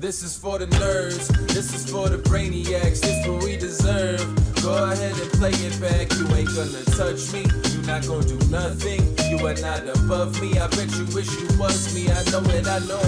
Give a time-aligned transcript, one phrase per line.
[0.00, 4.20] This is for the nerds, this is for the brainiacs, this what we deserve.
[4.62, 7.40] Go ahead and play it back, you ain't gonna touch me,
[7.72, 10.56] you not gonna do nothing, you are not above me.
[10.56, 13.02] I bet you wish you was me, I know it, I know.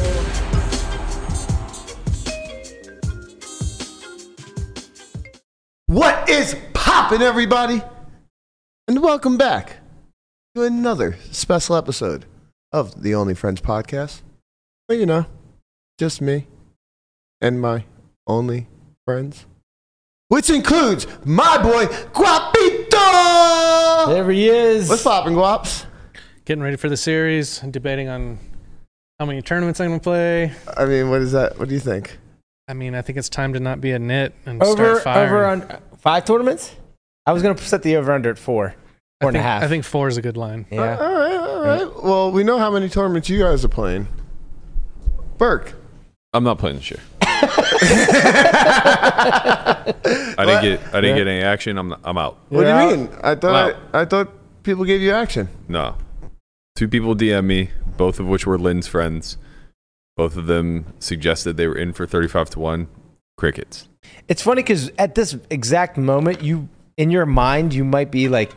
[5.86, 7.82] What is poppin', everybody?
[8.88, 9.76] And welcome back
[10.56, 12.24] to another special episode
[12.72, 14.22] of the Only Friends podcast.
[14.88, 15.26] Well, you know,
[15.96, 16.48] just me
[17.40, 17.84] and my
[18.26, 18.66] only
[19.06, 19.46] friends,
[20.28, 24.08] which includes my boy Guapito.
[24.08, 24.88] There he is.
[24.88, 25.86] What's poppin', Guaps?
[26.44, 28.38] getting ready for the series, and debating on
[29.20, 30.52] how many tournaments I'm going to play.
[30.76, 31.58] I mean, what is that?
[31.58, 32.18] What do you think?
[32.66, 35.28] I mean, I think it's time to not be a nit and over start firing.
[35.28, 36.74] over on five tournaments?
[37.26, 38.74] I was gonna set the over under at four, I
[39.24, 39.62] four and a think, half.
[39.62, 40.66] I think four is a good line.
[40.70, 40.96] Yeah.
[40.96, 42.02] All right, all right.
[42.02, 44.06] Well, we know how many tournaments you guys are playing.
[45.36, 45.74] Burke.
[46.32, 47.00] I'm not playing this year.
[49.12, 51.78] I didn't get I didn't get any action.
[51.78, 52.38] I'm I'm out.
[52.48, 52.86] What Yeah.
[52.86, 53.08] do you mean?
[53.22, 53.80] I thought Wow.
[53.92, 54.28] I, I thought
[54.62, 55.48] people gave you action.
[55.68, 55.96] No.
[56.76, 59.36] Two people DM me, both of which were Lynn's friends.
[60.16, 62.88] Both of them suggested they were in for 35 to 1.
[63.36, 63.88] Crickets.
[64.28, 68.52] It's funny because at this exact moment, you in your mind you might be like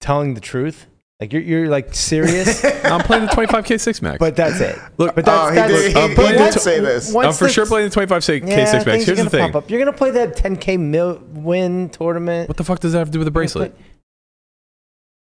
[0.00, 0.86] telling the truth,
[1.22, 4.18] like you're you're like serious, I'm playing the 25k 6 max.
[4.18, 4.76] but that's it.
[4.98, 7.12] Look, but that's, oh, he that's did, he, I'm he playing did the- say this.
[7.12, 8.84] once I'm for the- sure playing the 25k Yeah, 6 max.
[8.84, 9.52] things are Here's the gonna thing.
[9.52, 9.70] pop up.
[9.70, 12.48] You're gonna play that 10k mil Wynn tournament.
[12.48, 13.74] What the fuck does that have to do with the bracelet?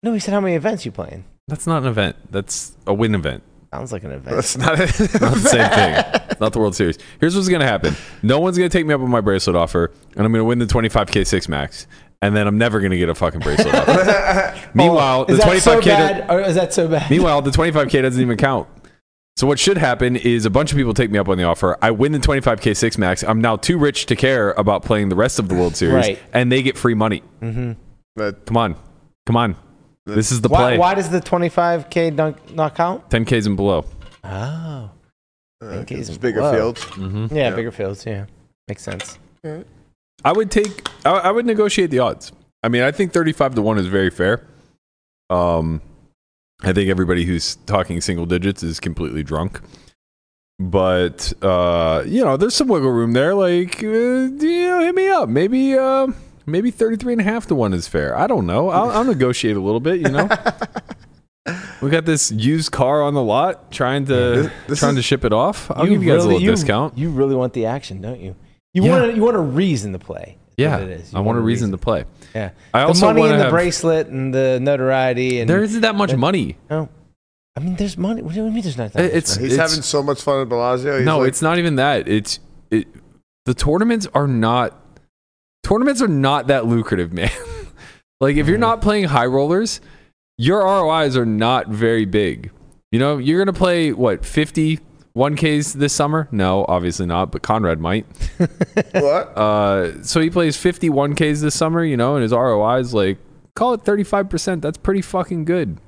[0.02, 1.24] No, he said how many events you playing.
[1.48, 2.16] That's not an event.
[2.30, 3.42] That's a Wynn event.
[3.72, 4.36] Sounds like an event.
[4.36, 4.88] That's not it.
[5.20, 6.22] Not the same thing.
[6.30, 6.98] It's not the World Series.
[7.20, 7.94] Here's what's gonna happen.
[8.22, 10.66] No one's gonna take me up on my bracelet offer, and I'm gonna win the
[10.66, 11.86] 25k 6 max,
[12.22, 14.54] and then I'm never gonna get a fucking bracelet offer.
[14.74, 15.82] Meanwhile, is the that 25k.
[15.82, 16.30] do- bad?
[16.30, 17.10] Or is that so bad?
[17.10, 18.66] Meanwhile, the 25k doesn't even count.
[19.36, 21.76] So what should happen is a bunch of people take me up on the offer.
[21.82, 23.24] I win the 25k 6 max.
[23.24, 26.18] I'm now too rich to care about playing the rest of the World Series, Right.
[26.34, 27.22] and they get free money.
[28.14, 28.76] But Come on,
[29.26, 29.56] come on.
[30.04, 30.78] This is the why, play.
[30.78, 33.08] why does the 25k dunk not count?
[33.08, 33.84] 10ks and below.
[34.22, 34.90] Oh, uh,
[35.64, 36.52] Okay, it's it's bigger low.
[36.52, 36.82] fields.
[36.84, 37.56] hmm yeah, Yeah.
[37.56, 38.04] bigger fields.
[38.04, 38.26] Yeah,
[38.68, 39.18] makes sense.
[40.24, 40.88] I would take.
[41.04, 42.32] I, I would negotiate the odds.
[42.62, 44.46] I mean, I think 35 to one is very fair.
[45.30, 45.80] Um,
[46.62, 49.60] I think everybody who's talking single digits is completely drunk.
[50.58, 53.34] But uh, you know, there's some wiggle room there.
[53.34, 55.28] Like, uh, you know, hit me up.
[55.28, 56.06] Maybe, uh,
[56.46, 58.16] maybe 33 and a half to one is fair.
[58.16, 58.68] I don't know.
[58.68, 59.96] I'll, I'll negotiate a little bit.
[60.00, 60.28] You know,
[61.82, 65.02] we got this used car on the lot, trying to This- this trying is- to
[65.02, 65.68] ship it off.
[65.72, 66.96] I'll give you guys a little you, discount.
[66.96, 68.36] You really want the action, don't you?
[68.74, 69.00] You Yeah.
[69.00, 70.38] want you want a reason to play.
[70.56, 71.12] yeah, it is.
[71.12, 72.04] You I want a reason, to play.
[72.34, 75.62] Yeah, I the also money wanna and the have- bracelet and the notoriety and There
[75.62, 76.56] isn't that much money.
[76.70, 76.88] no.
[77.54, 78.22] I mean, there's money.
[78.22, 78.62] What do you mean?
[78.62, 79.02] There's not that.
[79.02, 79.44] much It's money?
[79.48, 80.96] He's it's, having so much fun at Bellagio.
[80.96, 82.08] He's no, like, it's not even that.
[82.08, 82.38] It's
[82.70, 82.86] it.
[83.44, 84.78] The tournaments are not.
[85.62, 87.30] Tournaments are not that lucrative, man.
[88.22, 89.80] like if you're not playing high rollers,
[90.38, 92.50] your ROIs are not very big.
[92.90, 94.80] You know, you're gonna play what 50
[95.16, 96.28] 1Ks this summer?
[96.32, 97.30] No, obviously not.
[97.32, 98.06] But Conrad might.
[98.92, 99.36] what?
[99.36, 101.84] Uh, so he plays 50 1Ks this summer.
[101.84, 103.18] You know, and his ROI is like
[103.54, 104.62] call it 35 percent.
[104.62, 105.78] That's pretty fucking good.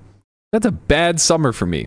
[0.52, 1.86] That's a bad summer for me.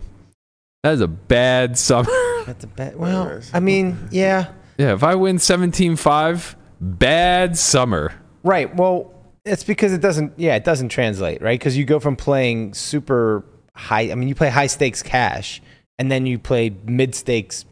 [0.82, 2.10] That is a bad summer.
[2.46, 2.96] That's a bad.
[2.96, 8.12] Well, I mean, yeah, Yeah, if I win 17-5, bad summer.
[8.42, 8.74] right.
[8.74, 9.12] Well,
[9.44, 10.34] it's because it doesn't.
[10.38, 11.58] Yeah, it doesn't translate, right?
[11.58, 13.44] Because you go from playing super
[13.74, 14.10] high.
[14.10, 15.62] I mean, you play high stakes cash,
[15.98, 17.64] and then you play mid stakes.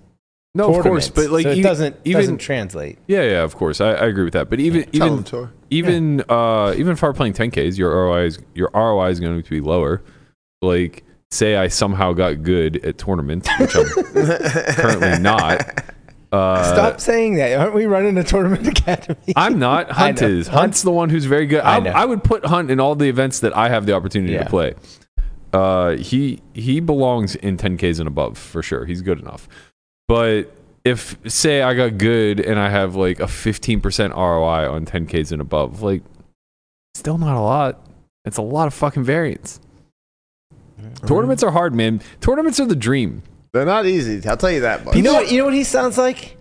[0.55, 2.99] No, of course, but like so it e- doesn't even doesn't translate.
[3.07, 4.49] yeah, yeah, of course, I, I agree with that.
[4.49, 5.51] But even Tell even him to.
[5.69, 9.43] even uh even if I were playing 10ks, your ROI is your ROI is going
[9.43, 10.03] to be lower.
[10.63, 13.85] Like say I somehow got good at tournaments, which I'm
[14.75, 15.85] currently not.
[16.33, 17.59] Uh, Stop saying that.
[17.59, 19.35] Aren't we running a tournament academy?
[19.37, 19.91] I'm not.
[19.91, 20.49] I Hunt is.
[20.49, 21.61] Hunt's the one who's very good.
[21.61, 22.03] I I.
[22.03, 24.45] I would put Hunt in all the events that I have the opportunity Yeah.
[24.45, 24.75] to play.
[25.56, 28.84] Uh, he he belongs in 10ks and above for sure.
[28.84, 29.49] He's good enough.
[30.06, 35.33] But if say I got good and I have like a 15% ROI on 10ks
[35.33, 36.03] and above, like
[36.95, 37.86] still not a lot.
[38.27, 39.59] It's a lot of fucking variance.
[41.07, 42.03] Tournaments are hard, man.
[42.21, 43.22] Tournaments are the dream.
[43.54, 44.28] They're not easy.
[44.28, 44.95] I'll tell you that much.
[44.95, 45.31] You know what?
[45.31, 46.36] You know what he sounds like?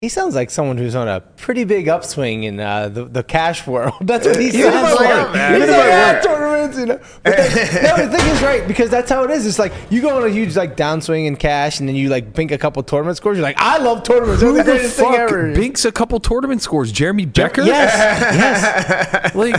[0.00, 3.66] He sounds like someone who's on a pretty big upswing in uh, the the cash
[3.66, 3.94] world.
[4.00, 5.08] That's what he sounds if like.
[5.08, 5.54] work, man.
[5.54, 6.22] He's Even if like, I
[6.60, 7.00] "Ah, work." tournaments tournaments, you know.
[7.22, 9.46] But then, no, the thing is right because that's how it is.
[9.46, 12.32] It's like you go on a huge like downswing in cash, and then you like
[12.34, 13.36] bink a couple tournament scores.
[13.38, 14.42] You're like, I love tournaments.
[14.42, 15.52] Who the the greatest thing fuck ever.
[15.54, 16.92] binks a couple tournament scores?
[16.92, 17.62] Jeremy Becker?
[17.62, 19.34] Yes, yes.
[19.34, 19.54] Like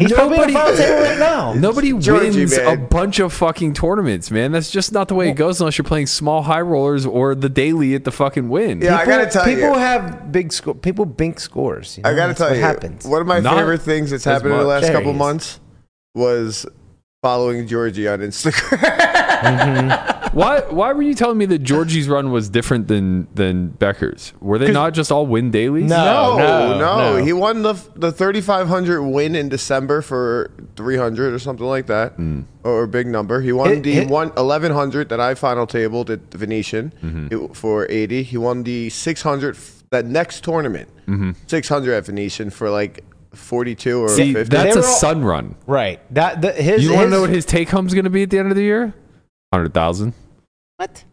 [0.00, 1.52] He's probably in nobody, the final table right now.
[1.54, 4.52] nobody Georgie, wins a bunch of fucking tournaments, man.
[4.52, 7.48] That's just not the way it goes unless you're playing small high rollers or the
[7.48, 8.80] daily at the fucking Wynn.
[8.80, 9.74] Yeah, I gotta tell people you.
[9.74, 10.74] have big score.
[10.74, 11.96] People bink scores.
[11.96, 12.10] You know?
[12.10, 13.04] I gotta That's tell what you, happens.
[13.06, 14.82] one of my Not favorite things that's happened in the much.
[14.82, 15.18] last couple There he is.
[15.18, 15.60] months
[16.18, 16.66] was
[17.22, 20.32] following Georgie on Instagram.
[20.34, 24.34] Why why were you telling me that Georgie's run was different than than Becker's?
[24.40, 25.88] Were they not just all Wynn dailies?
[25.88, 26.36] No.
[26.36, 27.24] no, no, no.
[27.24, 32.40] He won the the 3500 Wynn in December for 300 or something like that, Hmm.
[32.62, 33.40] or a big number.
[33.40, 37.52] He won Hit- the hit- one 1100 that I final tabled at the Venetian Mm-hmm.
[37.54, 38.22] for 80.
[38.24, 39.56] He won the 600
[39.90, 40.88] that next tournament,
[41.46, 43.02] 600 at Venetian for like
[43.34, 44.08] 42 or.
[44.08, 44.56] See, 50.
[44.56, 45.54] that's a all- sun run.
[45.66, 46.00] right.
[46.14, 46.82] That the, his.
[46.84, 48.56] You want to know what his take home's going to be at the end of
[48.56, 48.94] the year?
[49.52, 50.14] Hundred thousand.
[50.76, 51.04] what?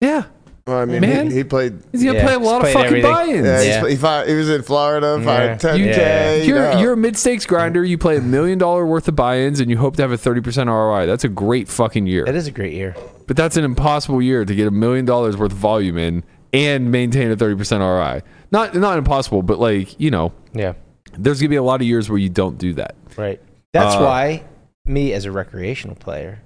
[0.00, 0.24] Yeah,
[0.64, 1.28] Well, I mean, Man.
[1.28, 1.72] he, he played.
[1.90, 3.10] he's going to Yeah, play a lot of fucking everything.
[3.12, 3.44] buy-ins.
[3.46, 3.80] Yeah, Yeah.
[3.82, 5.70] He's, he, fi- he was in Florida, fired Yeah.
[5.72, 5.78] 10k.
[5.96, 6.34] Yeah.
[6.36, 6.80] you You're, know.
[6.80, 7.82] you're a mid stakes grinder.
[7.82, 10.40] You play a million dollar worth of buy-ins, and you hope to have a thirty
[10.40, 11.06] percent ROI.
[11.06, 12.24] That's a great fucking year.
[12.26, 12.94] That is a great year.
[13.26, 16.92] But that's an impossible year to get a million dollars worth of volume in and
[16.92, 18.22] maintain a thirty percent ROI.
[18.52, 20.74] Not not impossible, but like you know, Yeah.
[21.18, 22.94] There's gonna be a lot of years where you don't do that.
[23.16, 23.40] Right.
[23.72, 24.44] That's Uh, why
[24.84, 26.40] me as a recreational player,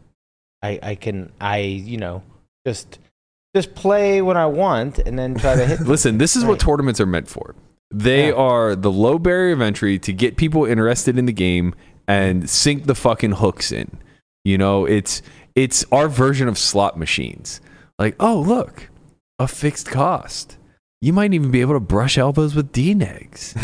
[0.63, 2.23] I I can I you know
[2.67, 2.99] just
[3.55, 5.81] just play when I want and then try to hit.
[5.87, 7.55] Listen, this is what tournaments are meant for.
[7.93, 8.35] They Yeah.
[8.35, 11.75] are the low barrier of entry to get people interested in the game
[12.09, 13.99] and sink the fucking hooks in.
[14.45, 15.21] You know, it's
[15.55, 17.61] it's our version of slot machines.
[17.99, 18.89] Like, oh look,
[19.39, 20.57] a fixed cost.
[21.03, 23.57] You might even be able to brush elbows with D-Negs.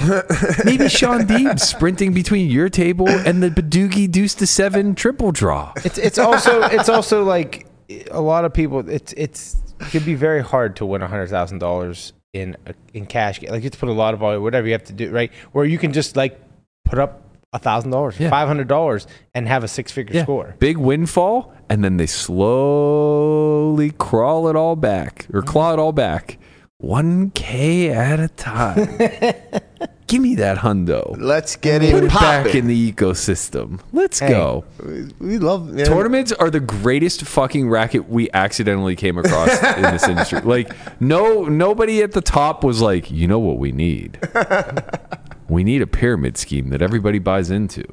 [0.65, 5.73] Maybe Shaun Deeb sprinting between your table and the Badugi Deuce to Seven triple draw.
[5.85, 7.69] It's it's also it's also like
[8.11, 8.89] a lot of people.
[8.89, 12.75] It's it's it can be very hard to win a hundred thousand dollars in a,
[12.93, 13.41] in cash.
[13.41, 15.31] Like you have to put a lot of volume, whatever you have to do, right?
[15.53, 16.41] Where you can just like
[16.85, 20.25] put up a thousand dollars, five hundred dollars, and have a six figure Yeah.
[20.25, 20.57] score.
[20.59, 25.49] Big windfall, and then they slowly crawl it all back or mm-hmm.
[25.49, 26.37] claw it all back.
[26.83, 28.77] 1K at a time.
[30.07, 31.17] Give me that hundo.
[31.19, 33.81] Let's get Put it it back in the ecosystem.
[33.93, 34.29] Let's Hey.
[34.29, 34.65] go.
[34.83, 35.85] We- we love man.
[35.85, 40.41] Tournaments are the greatest fucking racket we accidentally came across in this industry.
[40.45, 40.71] Like
[41.01, 44.19] no nobody at the top was like, "You know what we need?
[45.49, 47.85] We need a pyramid scheme that everybody buys into."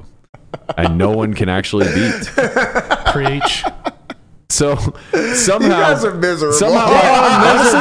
[0.78, 2.26] And no one can actually beat.
[3.12, 3.64] Preach.
[4.48, 4.76] So
[5.34, 6.56] somehow, You guys are miserable.
[6.56, 7.80] Somehow, Oh, honestly,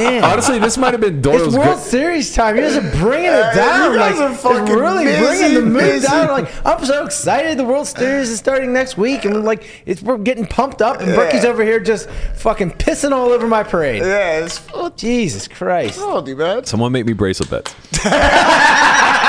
[0.00, 0.24] man.
[0.24, 1.48] honestly, this might have been Doyle's.
[1.48, 2.56] It's World gr- Series time.
[2.56, 3.92] You guys are bringing it down.
[3.92, 6.06] you guys like, are fucking really busy, bringing the mood busy.
[6.06, 6.28] down.
[6.28, 7.58] Like, I'm so excited.
[7.58, 11.00] The World Series is starting next week, and like, it's we're getting pumped up.
[11.00, 14.00] And Berkey's over here just fucking pissing all over my parade.
[14.02, 15.98] Yeah, it's Oh, Jesus Christ!
[16.00, 16.64] oh, man.
[16.64, 17.74] Someone make me bracelet bets.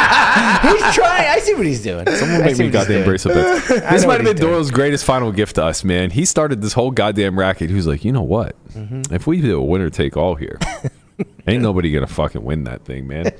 [0.62, 1.27] He's trying.
[1.30, 2.06] I see what he's doing.
[2.15, 3.06] Someone I make me what goddamn doing.
[3.06, 3.68] bracelet bets.
[3.92, 4.51] This might have been doing.
[4.54, 6.09] Doyle's greatest final gift to us, man.
[6.12, 7.69] He started this whole goddamn racket.
[7.69, 8.56] He was like, you know what?
[8.74, 9.13] Mm-hmm.
[9.13, 10.59] If we do a winner take all here,
[11.48, 13.31] ain't nobody gonna fucking win that thing, man.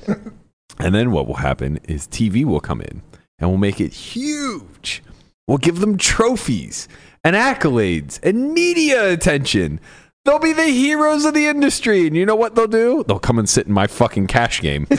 [0.78, 3.02] and then what will happen is TV will come in
[3.38, 5.02] and we'll make it huge.
[5.46, 6.88] We'll give them trophies
[7.24, 9.80] and accolades and media attention.
[10.24, 12.06] They'll be the heroes of the industry.
[12.06, 13.02] And you know what they'll do?
[13.08, 14.86] They'll come and sit in my fucking cash game.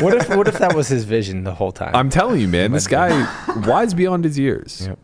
[0.00, 1.94] What if what if that was his vision the whole time?
[1.94, 3.10] I'm telling you, man, this guy
[3.66, 4.86] wise beyond his years.
[4.86, 4.98] Yep.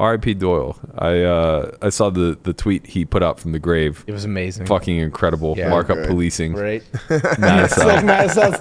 [0.00, 0.34] R.I.P.
[0.34, 0.76] Doyle.
[0.98, 4.04] I uh, I saw the the tweet he put out from the grave.
[4.06, 4.66] it was amazing.
[4.66, 5.54] Fucking incredible.
[5.56, 5.68] Yeah.
[5.68, 6.08] Markup Good.
[6.08, 6.54] policing.
[6.54, 6.82] Right?
[7.38, 8.58] Mad as It's like Madison's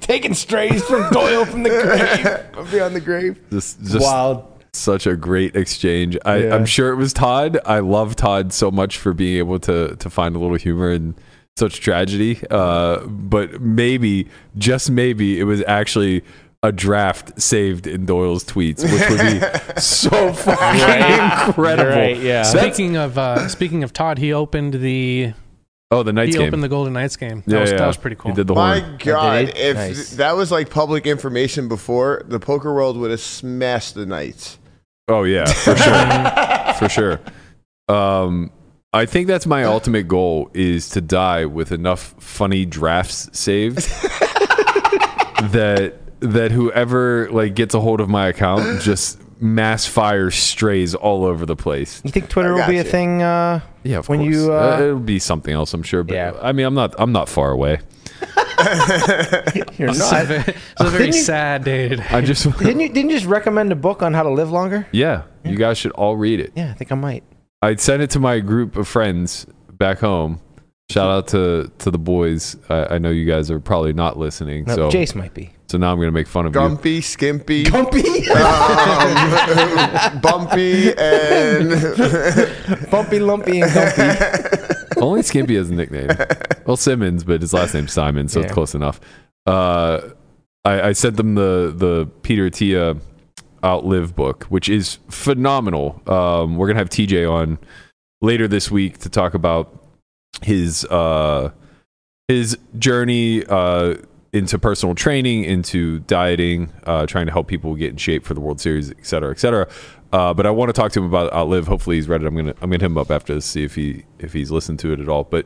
[0.00, 1.70] taking strays from Doyle from the
[2.54, 2.70] grave.
[2.70, 3.38] Beyond the grave.
[3.50, 4.44] Just, just Wild.
[4.76, 6.16] Such a great exchange.
[6.24, 6.54] I, Yeah.
[6.54, 7.58] I'm sure it was Todd.
[7.66, 11.14] I love Todd so much for being able to to find a little humor in
[11.56, 12.40] such tragedy.
[12.50, 14.28] Uh, but maybe,
[14.58, 16.22] just maybe, it was actually
[16.62, 19.20] a draft saved in Doyle's tweets, which would
[19.74, 21.46] be so fucking Right.
[21.48, 21.90] incredible.
[21.90, 22.42] Right, yeah.
[22.42, 25.32] That's- Speaking of uh, speaking of Todd, he opened the
[25.92, 26.48] oh, the Knights he game.
[26.48, 27.42] opened the Golden Knights game.
[27.46, 27.76] That yeah, was yeah.
[27.78, 28.32] that was pretty cool.
[28.32, 28.96] He did the My horn.
[28.98, 30.10] God, did if Nice.
[30.16, 34.58] that was like public information before, the poker world would have smashed the Knights.
[35.08, 37.20] Oh yeah, for sure, for sure.
[37.88, 38.50] Um,
[38.92, 43.76] I think that's my ultimate goal is to die with enough funny drafts saved
[45.52, 51.24] that that whoever like gets a hold of my account just mass fire strays all
[51.24, 52.00] over the place.
[52.04, 53.22] You think Twitter I will be a thing?
[53.22, 54.34] Uh, Yeah, of When course.
[54.34, 56.02] you, uh, it'll be something else, I'm sure.
[56.02, 56.32] But Yeah.
[56.40, 57.80] I mean, I'm not I'm not far away.
[59.78, 60.26] You're It's a not.
[60.26, 62.06] ve- it's a very Didn't you- sad day today.
[62.10, 62.88] I just Didn't you?
[62.88, 64.86] Didn't you just recommend a book on how to live longer?
[64.92, 66.52] yeah, you guys should all read it.
[66.56, 67.24] Yeah, I think I might.
[67.62, 70.40] I sent it to my group of friends back home.
[70.90, 72.56] Shout out to to the boys.
[72.68, 75.50] I, I know you guys are probably not listening, No, so Jace might be.
[75.68, 76.60] so now I'm gonna make fun of you.
[76.60, 81.70] Gumpy, skimpy, Bumpy, um, bumpy, and
[82.90, 84.85] bumpy, lumpy, and gumpy.
[84.96, 86.08] Only Skimpy has a nickname.
[86.66, 88.46] Well, Simmons, but his last name's Simon, so Yeah.
[88.46, 88.98] it's close enough.
[89.46, 90.00] Uh,
[90.64, 92.98] I, I sent them the the Peter Attia
[93.64, 96.02] Outlive book, which is phenomenal.
[96.08, 97.58] Um, we're gonna have TJ on
[98.20, 99.80] later this week to talk about
[100.42, 101.52] his uh,
[102.26, 103.94] his journey uh,
[104.32, 108.40] into personal training, into dieting, uh, trying to help people get in shape for the
[108.40, 109.68] World Series, et cetera, et cetera.
[110.16, 111.66] Uh, but I want to talk to him about Outlive.
[111.66, 112.26] Hopefully, he's read it.
[112.26, 114.78] I'm gonna I'm gonna hit him up after this, see if he if he's listened
[114.78, 115.24] to it at all.
[115.24, 115.44] But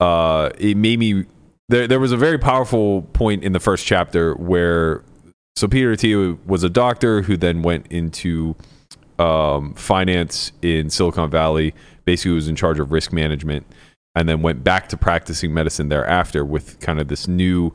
[0.00, 1.24] uh, it made me.
[1.70, 5.02] There there was a very powerful point in the first chapter where
[5.56, 8.54] so Peter Attia was a doctor who then went into
[9.18, 11.72] um, finance in Silicon Valley.
[12.04, 13.64] Basically, was in charge of risk management,
[14.14, 17.72] and then went back to practicing medicine thereafter with kind of this new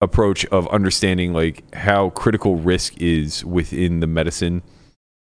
[0.00, 4.62] approach of understanding like how critical risk is within the medicine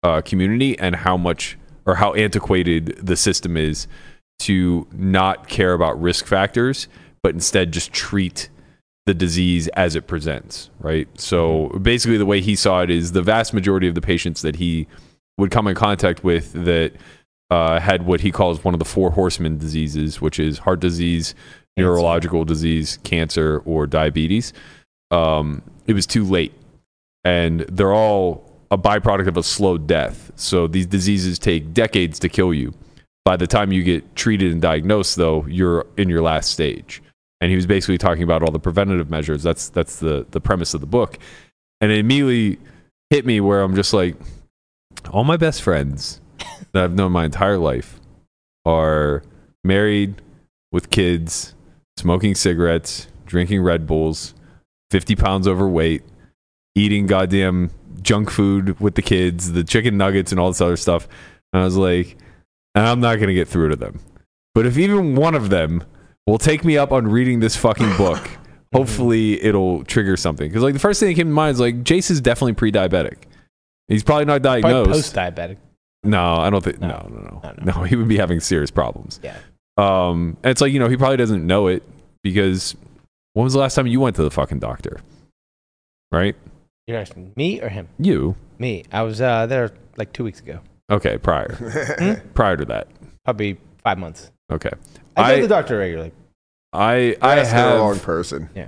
[0.04, 3.88] uh, community and how much or how antiquated the system is
[4.40, 6.88] to not care about risk factors,
[7.24, 8.50] but instead just treat
[9.06, 11.08] the disease as it presents, right?
[11.20, 14.58] So basically, the way he saw it is the vast majority of the patients that
[14.58, 14.88] he
[15.38, 16.94] would come in contact with that
[17.50, 21.34] uh, had what he calls one of the four horsemen diseases, which is heart disease,
[21.78, 24.54] neurological disease, cancer, or diabetes.
[25.10, 26.54] Um, it was too late,
[27.24, 30.32] and they're all a byproduct of a slow death.
[30.36, 32.74] So these diseases take decades to kill you.
[33.24, 37.04] By the time you get treated and diagnosed, though, you're in your last stage.
[37.42, 39.44] And he was basically talking about all the preventative measures.
[39.44, 41.18] That's that's the the premise of the book,
[41.82, 42.60] and it immediately
[43.10, 44.16] hit me where I'm just like,
[45.12, 46.22] all my best friends
[46.72, 48.00] that I've known my entire life
[48.64, 49.24] are
[49.64, 50.22] married
[50.72, 51.56] with kids,
[51.98, 54.36] smoking cigarettes, drinking Red Bulls,
[54.92, 56.04] 50 pounds overweight,
[56.76, 61.08] eating goddamn junk food with the kids, the chicken nuggets, and all this other stuff.
[61.54, 62.18] And I was like,
[62.76, 64.00] and I'm not going to get through to them.
[64.56, 65.84] But if even one of them
[66.28, 68.30] will take me up on reading this fucking book,
[68.74, 70.48] hopefully it'll trigger something.
[70.48, 72.72] Because, like, the first thing that came to mind is like, Jace is definitely pre
[72.72, 73.18] diabetic.
[73.88, 75.14] He's probably not Probably diagnosed.
[75.16, 75.58] post-diabetic.
[76.04, 76.80] No, I don't think.
[76.80, 77.08] No, No.
[77.10, 77.74] no, no, No, no.
[77.80, 77.84] no.
[77.86, 79.20] he would be having serious problems.
[79.24, 79.36] Yeah.
[79.78, 81.84] Um, and it's like you know he probably doesn't know it
[82.24, 82.76] because
[83.34, 85.00] when was the last time you went to the fucking doctor?
[86.12, 86.36] Right?
[86.88, 87.88] You're asking me or him?
[88.00, 88.36] You.
[88.60, 88.84] Me.
[88.92, 90.60] I was uh, there like two weeks ago.
[90.90, 91.18] Okay.
[91.18, 92.22] Prior.
[92.34, 92.88] prior to that.
[93.24, 94.32] Probably five months.
[94.52, 94.72] Okay.
[95.16, 96.12] I, go to the doctor regularly.
[96.74, 97.80] I I That's the have.
[97.80, 98.50] wrong person.
[98.56, 98.60] uh,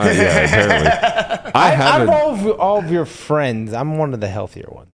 [0.00, 0.88] yeah, apparently.
[0.88, 4.20] I I, have out of a- all of, all of your friends, I'm one of
[4.20, 4.90] the healthier ones.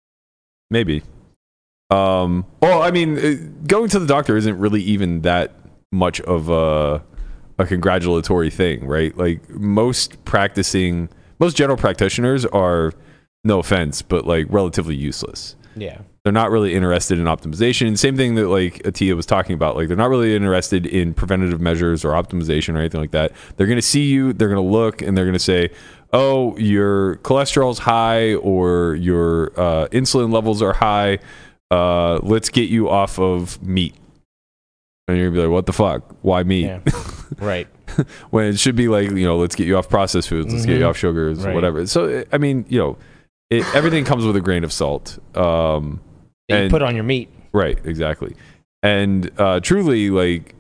[0.70, 1.04] Maybe.
[1.90, 2.46] Um.
[2.62, 3.36] Well, I mean, uh,
[3.66, 5.54] going to the doctor isn't really even that
[5.92, 7.02] much of a
[7.60, 9.16] a congratulatory thing, right?
[9.18, 12.94] Like most practicing, most general practitioners are,
[13.44, 15.56] no offense, but like relatively useless.
[15.76, 16.02] Yeah.
[16.24, 17.98] They're not really interested in optimization.
[17.98, 19.78] Same thing that like Attia was talking about.
[19.78, 23.32] Like they're not really interested in preventative measures or optimization or anything like that.
[23.56, 25.70] They're going to see you, they're going to look, and they're going to say,
[26.12, 31.20] "Oh, your cholesterol's high or your uh, insulin levels are high.
[31.72, 33.96] Uh, let's get you off of meat."
[35.08, 36.18] And you're gonna be like, "What the fuck?
[36.24, 36.82] Why meat?" Yeah.
[37.40, 37.68] right.
[38.32, 40.78] when it should be like you know let's get you off processed foods let's get
[40.78, 40.90] you Mhm.
[40.90, 41.54] off sugars Right.
[41.56, 42.98] whatever so i mean you know
[43.50, 46.00] it, everything comes with a grain of salt um
[46.50, 47.30] That you put on your meat.
[47.54, 48.36] right exactly
[48.84, 50.54] and uh truly like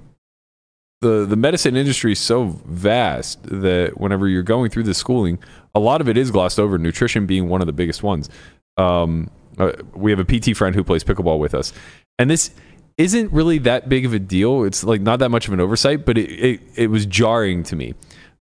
[1.01, 5.37] the the medicine industry is so vast that whenever you're going through the schooling
[5.75, 8.29] a lot of it is glossed over nutrition being one of the biggest ones
[8.77, 9.29] um
[9.59, 11.73] uh, we have a pt friend who plays pickleball with us
[12.19, 12.51] and this
[12.97, 16.05] isn't really that big of a deal it's like not that much of an oversight
[16.05, 17.93] but it it, it was jarring to me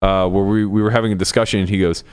[0.02, 2.04] uh where we, we were having a discussion and he goes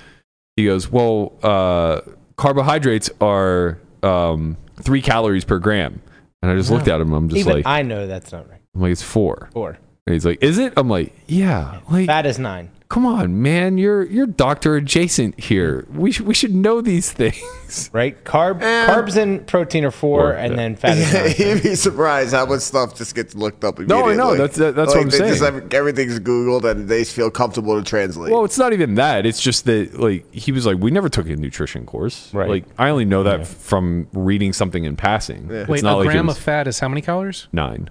[0.56, 2.02] he goes well uh
[2.38, 6.02] carbohydrates are um three calories per gram
[6.42, 6.78] and i just No.
[6.78, 8.60] looked at him i'm just Even like I know that's not right.
[8.76, 9.50] I'm like, it's four.
[9.54, 9.78] Four.
[10.06, 10.74] And he's like, is it?
[10.76, 11.80] I'm like, yeah.
[11.90, 12.70] Like, Fat is nine.
[12.90, 13.78] Come on, man.
[13.78, 15.86] You're you're doctor adjacent here.
[15.94, 17.42] We should we should know these things.
[17.92, 18.24] Right?
[18.24, 18.88] Carb, Eh.
[18.88, 20.56] carbs and protein are four, Four, and yeah.
[20.56, 21.50] then fat is nine.
[21.56, 24.14] You'd be surprised how much stuff just gets looked up No, immediately.
[24.14, 24.36] I know.
[24.38, 25.70] That's that, that's what I'm they just saying.
[25.74, 28.32] everything's Googled and they feel comfortable to translate.
[28.32, 29.26] Well, it's not even that.
[29.26, 32.34] It's just that like he was like, we never took a nutrition course.
[32.34, 32.48] Right.
[32.50, 35.50] Like I only know that from reading something in passing.
[35.50, 35.62] Yeah.
[35.62, 37.48] It's Wait, not a like gram was of fat is how many calories?
[37.52, 37.90] nine.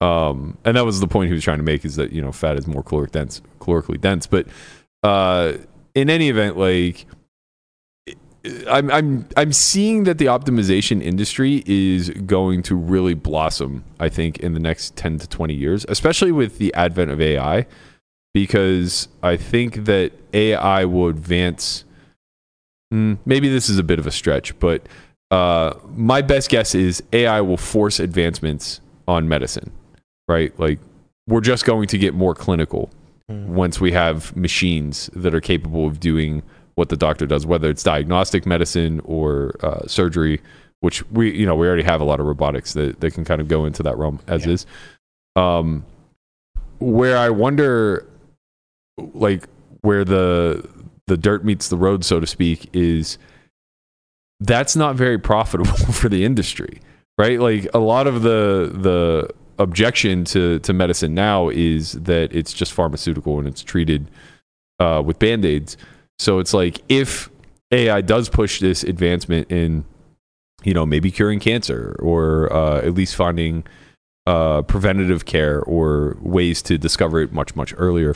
[0.00, 2.32] Um, and that was the point he was trying to make is that you know
[2.32, 4.26] fat is more caloric dense, calorically dense.
[4.26, 4.46] But
[5.02, 5.54] uh,
[5.94, 7.06] in any event, like
[8.68, 13.84] I'm I'm I'm seeing that the optimization industry is going to really blossom.
[13.98, 17.66] I think in the next ten to twenty years, especially with the advent of AI,
[18.32, 21.84] because I think that AI will advance.
[22.92, 24.86] mm, maybe this is a bit of a stretch, but
[25.30, 29.70] uh, my best guess is AI will force advancements on medicine.
[30.30, 30.78] Right, like
[31.26, 32.88] we're just going to get more clinical
[33.28, 36.42] once we have machines that are capable of doing
[36.76, 40.40] what the doctor does, whether it's diagnostic medicine or uh, surgery,
[40.80, 43.40] which we you know we already have a lot of robotics that, that can kind
[43.40, 44.66] of go into that realm as is.
[45.34, 45.84] Um,
[46.78, 48.06] where I wonder,
[48.98, 49.48] like
[49.80, 50.64] where the
[51.08, 53.18] the dirt meets the road, so to speak, is
[54.38, 56.80] that's not very profitable for the industry,
[57.18, 57.40] right?
[57.40, 62.72] Like a lot of the the objection to to medicine now is that it's just
[62.72, 64.10] pharmaceutical and it's treated
[64.80, 65.76] uh, with band aids.
[66.18, 67.30] So it's like if
[67.70, 69.84] AI does push this advancement in,
[70.64, 73.64] you know, maybe curing cancer or uh, at least finding
[74.26, 78.14] uh, preventative care or ways to discover it much much earlier.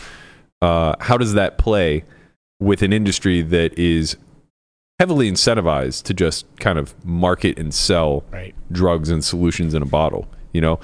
[0.63, 2.05] Uh, how does that play
[2.61, 4.17] with an industry that is
[4.99, 8.55] heavily incentivized to just kind of market and sell Right.
[8.73, 10.27] drugs and solutions in a bottle?
[10.53, 10.79] You know,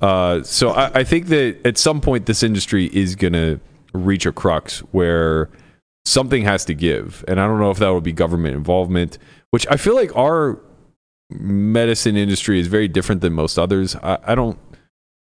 [0.00, 3.60] uh, so I, I think that at some point this industry is going to
[3.92, 5.48] reach a crux where
[6.04, 9.18] something has to give, and I don't know if that will be government involvement,
[9.50, 10.60] which I feel like our
[11.30, 13.96] medicine industry is very different than most others.
[13.96, 14.58] I, I don't.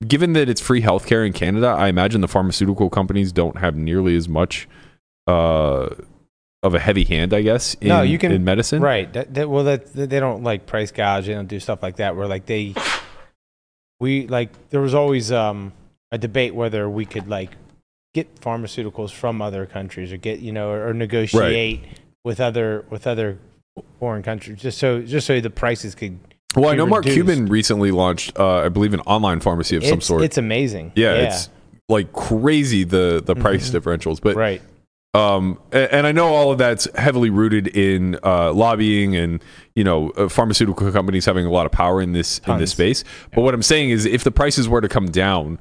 [0.08, 4.16] Given that it's free healthcare in Canada, I imagine the pharmaceutical companies don't have nearly
[4.16, 4.68] as much
[5.28, 5.90] uh,
[6.64, 8.82] of a heavy hand, I guess, in, No, you can- in medicine.
[8.82, 9.12] Right.
[9.14, 11.28] That, that, well, that they don't like price gouge.
[11.28, 12.16] They don't do stuff like that.
[12.16, 12.74] Where like they,
[14.02, 15.72] we like there was always um,
[16.12, 17.52] a debate whether we could like
[18.14, 21.84] get pharmaceuticals from other countries or get you know or, negotiate
[22.26, 23.38] with other with other
[24.00, 26.20] foreign countries just so just so the prices could.
[26.54, 27.16] Well, I know Mark reduced.
[27.16, 30.24] Cuban recently launched, uh, I believe, an online pharmacy of some sort.
[30.24, 30.92] it's amazing.
[30.96, 31.50] yeah, it's
[31.88, 34.62] like crazy the the price differentials, but right.
[35.14, 39.44] Um and i know all of that's heavily rooted in uh lobbying and
[39.76, 42.72] you know uh, pharmaceutical companies having a lot of power in this in this Tons.
[42.72, 43.04] space
[43.36, 45.60] but what i'm saying is if the prices were to come down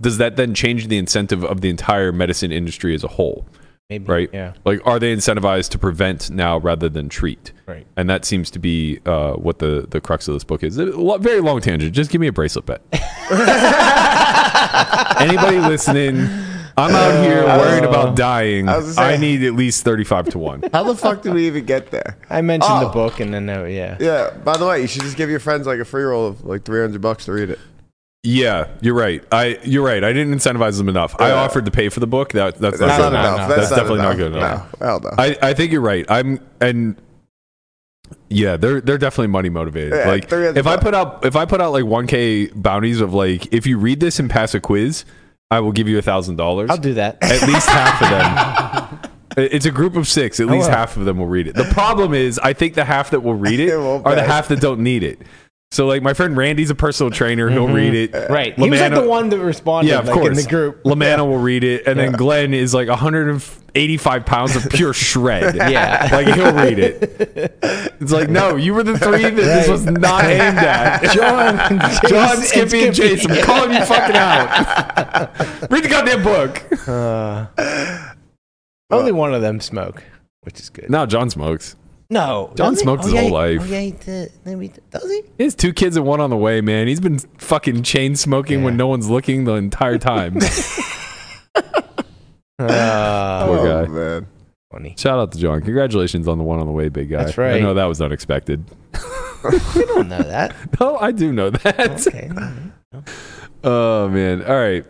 [0.00, 3.44] does that then change the incentive of the entire medicine industry as a whole
[3.90, 4.04] Maybe.
[4.04, 4.52] right Yeah.
[4.64, 7.84] like are they incentivized to prevent now rather than treat Right.
[7.96, 10.78] and that seems to be uh, what the, the crux of this book is.
[10.78, 11.92] Lo- very long tangent.
[11.94, 12.82] Just give me a bracelet bet.
[15.20, 16.16] Anybody listening?
[16.76, 18.68] I'm out here worried about dying.
[18.68, 20.64] I was gonna I say- need at least 35 to 1.
[20.72, 22.16] How the fuck did we even get there?
[22.30, 22.92] I mentioned the Oh.
[22.92, 23.96] book and then uh, yeah.
[24.00, 24.30] Yeah.
[24.30, 26.64] By the way, you should just give your friends like a free roll of like
[26.64, 27.58] three hundred bucks to read it.
[28.24, 29.22] Yeah, you're right.
[29.32, 30.02] I you're right.
[30.04, 31.14] I didn't incentivize them enough.
[31.20, 31.34] I Yeah.
[31.34, 32.32] offered to pay for the book.
[32.32, 33.36] That that's, That's not, not good no, enough.
[33.48, 33.48] no.
[33.56, 34.80] That's, That's not definitely not good enough.
[34.80, 35.10] No, hell no.
[35.18, 36.06] I, I think you're right.
[36.08, 36.96] I'm and
[38.28, 39.92] yeah, they're they're definitely money motivated.
[39.94, 40.84] Yeah, like 300 if I bucks.
[40.84, 44.18] put out if I put out like 1k bounties of like if you read this
[44.18, 45.04] and pass a quiz,
[45.52, 46.70] I will give you a thousand dollars.
[46.70, 47.18] I'll do that.
[47.22, 48.98] At least half of them.
[49.34, 50.40] It's a group of six.
[50.40, 50.76] At oh, least will.
[50.76, 51.54] half of them will read it.
[51.54, 54.20] The problem is, I think the half that will read it It won't are the
[54.20, 54.26] pay.
[54.26, 55.20] half that don't need it.
[55.72, 57.48] So, like my friend Randy's a personal trainer.
[57.48, 58.28] He'll read it.
[58.28, 58.54] Right.
[58.58, 60.28] He was like the one that responded Yeah, of like, course.
[60.38, 60.82] in the group.
[60.84, 65.54] Lamanna will read it, and then Glenn is like 185 pounds of pure shred.
[65.56, 66.10] Yeah.
[66.12, 67.58] like he'll read it.
[68.02, 71.02] It's like, no, you were the three that this was not aimed at.
[71.14, 73.14] John, John, Jason, Skippy, and Skippy.
[73.16, 75.70] Jason, I'm calling you fucking out.
[75.70, 76.86] read the goddamn book.
[76.86, 78.12] Uh,
[78.90, 80.02] only one of them smoke,
[80.42, 80.90] which is good.
[80.90, 81.76] No, John smokes.
[82.12, 82.82] No, John does he?
[82.82, 83.60] smoked his yeah, whole life.
[83.62, 84.32] Oh, yeah, he did.
[84.44, 85.22] Maybe does he?
[85.38, 86.86] He has two kids and one on the way, man.
[86.86, 90.36] He's been fucking chain smoking when no one's looking the entire time.
[90.36, 90.42] Uh,
[92.58, 92.68] Poor
[93.58, 93.90] oh, guy.
[93.90, 94.26] man.
[94.70, 94.94] funny.
[94.98, 95.62] Shout out to John.
[95.62, 97.24] Congratulations on the one on the way, big guy.
[97.24, 97.56] That's right.
[97.56, 98.64] I know that was unexpected.
[99.74, 100.54] You don't know that.
[100.78, 102.06] No, I do know that.
[102.06, 102.30] Okay.
[103.64, 104.44] Oh man.
[104.44, 104.86] All right.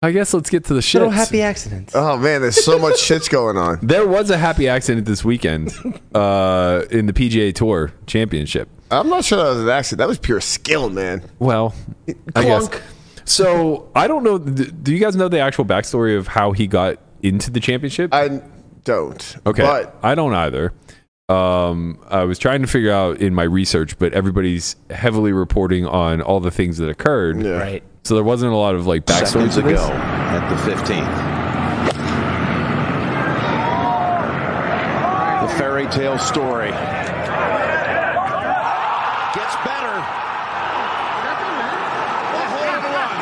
[0.00, 1.12] I guess let's get to the Little shits.
[1.14, 1.92] happy accidents.
[1.94, 3.78] Oh man, there's so much shit's going on.
[3.82, 5.72] There was a happy accident this weekend
[6.14, 8.68] uh, in the PGA Tour Championship.
[8.92, 9.98] I'm not sure that was an accident.
[9.98, 11.28] That was pure skill, man.
[11.40, 11.74] Well,
[12.36, 12.68] I guess.
[12.68, 12.82] Clunk.
[13.24, 14.38] So I don't know.
[14.38, 18.14] Do you guys know the actual backstory of how he got into the championship?
[18.14, 18.40] I
[18.84, 19.36] don't.
[19.46, 20.72] Okay, But I don't either.
[21.28, 26.22] Um, I was trying to figure out in my research, but everybody's heavily reporting on
[26.22, 27.42] all the things that occurred.
[27.42, 27.50] yeah.
[27.58, 27.82] Right.
[28.04, 29.80] So there wasn't a lot of like backstory Seconds to this.
[29.80, 31.38] ago at the 15th.
[35.42, 36.70] The fairy tale story
[39.34, 39.96] gets better.
[42.32, 43.18] The hole in one.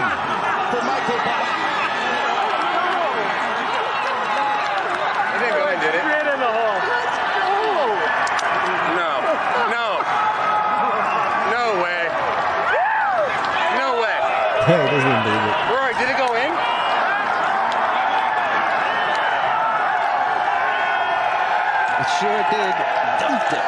[21.98, 22.74] It sure did.
[23.20, 23.64] Dumped it.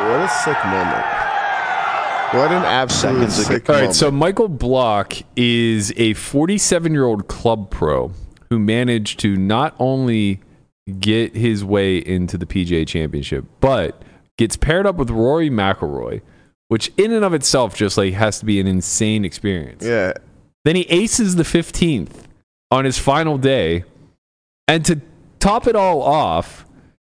[0.00, 1.04] What a sick moment.
[2.32, 3.96] What an absolute sick All right, moment.
[3.96, 8.12] so Michael Block is a 47 year old club pro
[8.50, 10.40] who managed to not only
[10.98, 14.02] get his way into the PGA Championship, but
[14.38, 16.20] gets paired up with Rory McIlroy,
[16.68, 19.84] which in and of itself just like has to be an insane experience.
[19.84, 20.12] yeah,
[20.64, 22.24] Then he aces the 15th
[22.70, 23.84] on his final day.
[24.68, 25.00] And to
[25.40, 26.64] top it all off,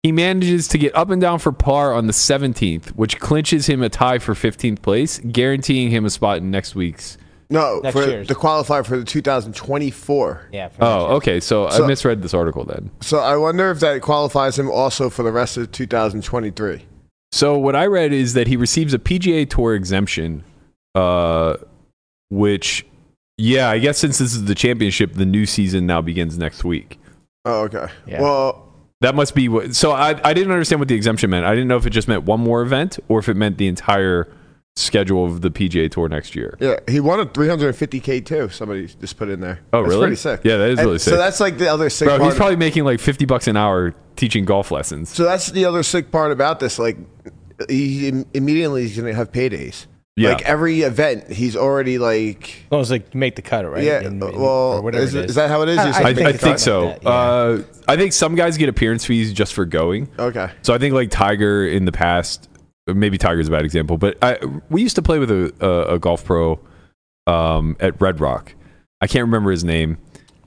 [0.03, 3.81] he manages to get up and down for par on the 17th, which clinches him
[3.81, 7.17] a tie for 15th place, guaranteeing him a spot in next week's.
[7.49, 8.27] no, Next for year's.
[8.27, 10.49] the qualifier for the 2024.
[10.51, 10.69] Yeah.
[10.69, 11.39] for Oh, okay.
[11.39, 12.89] So, So- I misread this article then.
[13.01, 16.85] So I wonder if that qualifies him also for the rest of 2023.
[17.33, 20.43] So what I read is that he receives a PGA Tour exemption,
[20.95, 21.55] uh,
[22.29, 22.85] which,
[23.37, 26.99] yeah, I guess since this is the championship, the new season now begins next week.
[27.45, 27.87] Oh, okay.
[28.05, 28.21] Yeah.
[28.21, 28.66] Well,
[29.01, 29.75] That must be what.
[29.75, 31.45] So I, I didn't understand what the exemption meant.
[31.45, 33.67] I didn't know if it just meant one more event or if it meant the
[33.67, 34.27] entire
[34.75, 36.55] schedule of the PGA Tour next year.
[36.59, 38.49] yeah, he won a 350k too.
[38.49, 39.59] Somebody just put it in there.
[39.73, 40.01] Oh, That's really?
[40.07, 40.41] Pretty sick.
[40.43, 41.11] Yeah, that is And really sick.
[41.13, 42.29] So that's like the other sick Bro, part.
[42.31, 45.09] he's probably making like 50 bucks an hour teaching golf lessons.
[45.09, 46.77] so that's the other sick part about this.
[46.79, 46.97] Like,
[47.69, 49.87] he immediately is going to have paydays.
[50.17, 50.29] Yeah.
[50.33, 52.65] Like every event, he's already like.
[52.71, 53.83] Well, it's like make the cut, right?
[53.83, 55.29] Yeah, In- in- well, or whatever is, it it- is.
[55.31, 55.77] is that how it is?
[55.77, 56.87] I- I I, make think so.
[56.87, 57.09] like that, yeah.
[57.09, 60.09] uh, I think some guys get appearance fees just for going.
[60.17, 60.49] Okay.
[60.63, 62.49] So I think like Tiger in the past,
[62.87, 64.39] maybe Tiger's a bad example, but I,
[64.71, 66.59] we used to play with a, a, a golf pro
[67.27, 68.53] um, at Red Rock.
[69.01, 69.97] I can't remember his name,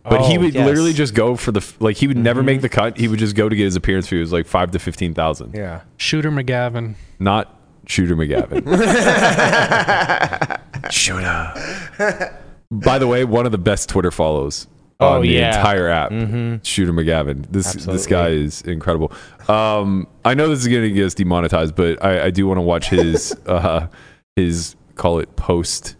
[0.02, 0.66] but he Oh, would yes.
[0.66, 2.46] literally just go for the like he would never Mhm.
[2.46, 2.96] make the cut.
[2.98, 4.16] He would just go to get his appearance fee.
[4.16, 5.54] It was like five to fifteen thousand.
[5.54, 5.82] Yeah.
[5.96, 6.94] Shooter McGavin.
[7.20, 7.54] Not
[7.90, 8.62] Shooter McGavin.
[10.90, 12.36] Shooter.
[12.70, 14.66] By the way, one of the best Twitter follows
[15.00, 15.56] on Oh, the yeah.
[15.56, 16.10] entire app.
[16.12, 16.64] Mhm.
[16.64, 17.46] Shooter McGavin.
[17.50, 19.12] This this guy is incredible.
[19.48, 22.58] Um, I know this is going to get us demonetized, but I, I do want
[22.58, 23.88] to watch his uh,
[24.36, 25.96] his call it post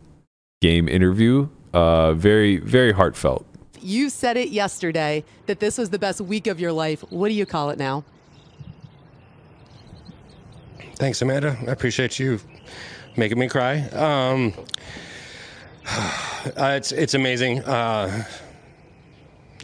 [0.61, 1.48] game interview.
[1.74, 3.46] Uh, very very heartfelt.
[3.83, 7.00] You said it yesterday that this was the best week of your life.
[7.11, 8.05] What do you call it now?
[11.00, 11.56] Thanks, Amanda.
[11.66, 12.38] I appreciate you
[13.16, 13.80] making me cry.
[13.88, 14.52] Um,
[15.88, 17.60] uh, it's it's amazing.
[17.60, 18.22] Uh,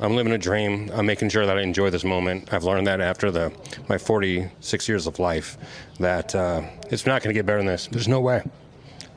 [0.01, 0.91] I'm living a dream.
[0.95, 2.55] I'm making sure that I enjoy this moment.
[2.55, 3.53] I've learned that after the
[3.87, 5.59] my 46 years of life,
[6.01, 7.87] that uh, it's not going to get better than this.
[7.89, 8.43] There's no way,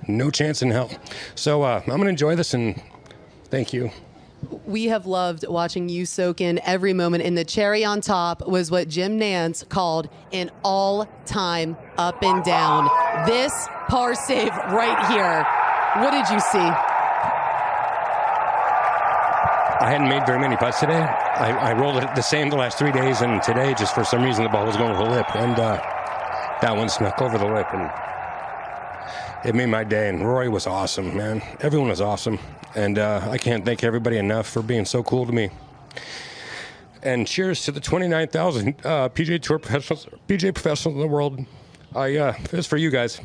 [0.10, 0.92] no chance in hell.
[1.36, 2.82] So uh, I'm going to enjoy this and
[3.46, 3.92] thank you.
[4.66, 8.72] We have loved watching you soak in every moment, and the cherry on top was
[8.72, 12.90] what Jim Nantz called an all time up and down.
[13.26, 13.54] This
[13.88, 15.46] par save right here.
[16.04, 16.72] What did you see?
[19.82, 21.02] I hadn't made very many putts today.
[21.02, 24.24] I, I rolled it the same the last three days, and today, just for some
[24.24, 25.78] reason, the ball was going over the lip, and uh,
[26.62, 27.90] that one snuck over the lip, and
[29.44, 30.10] it made my day.
[30.10, 31.42] And Rory was awesome, man.
[31.62, 32.40] Everyone was awesome,
[32.76, 35.50] and uh, I can't thank everybody enough for being so cool to me.
[37.02, 41.46] And cheers to the 29,000 uh, PGA Tour professionals, PGA professionals in the world.
[41.96, 43.22] I uh, it's for you guys.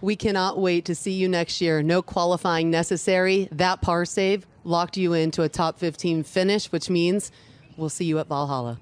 [0.00, 1.82] We cannot wait to see you next year.
[1.82, 3.48] No qualifying necessary.
[3.52, 7.30] That par save locked you into a top 15 finish, which means
[7.76, 8.78] we'll see you at Valhalla.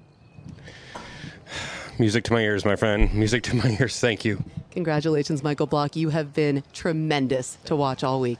[1.99, 3.13] Music to my ears, my friend.
[3.13, 3.99] Music to my ears.
[3.99, 4.43] Thank you.
[4.71, 5.95] Congratulations, Michael Block.
[5.95, 8.39] You have been tremendous to watch all week.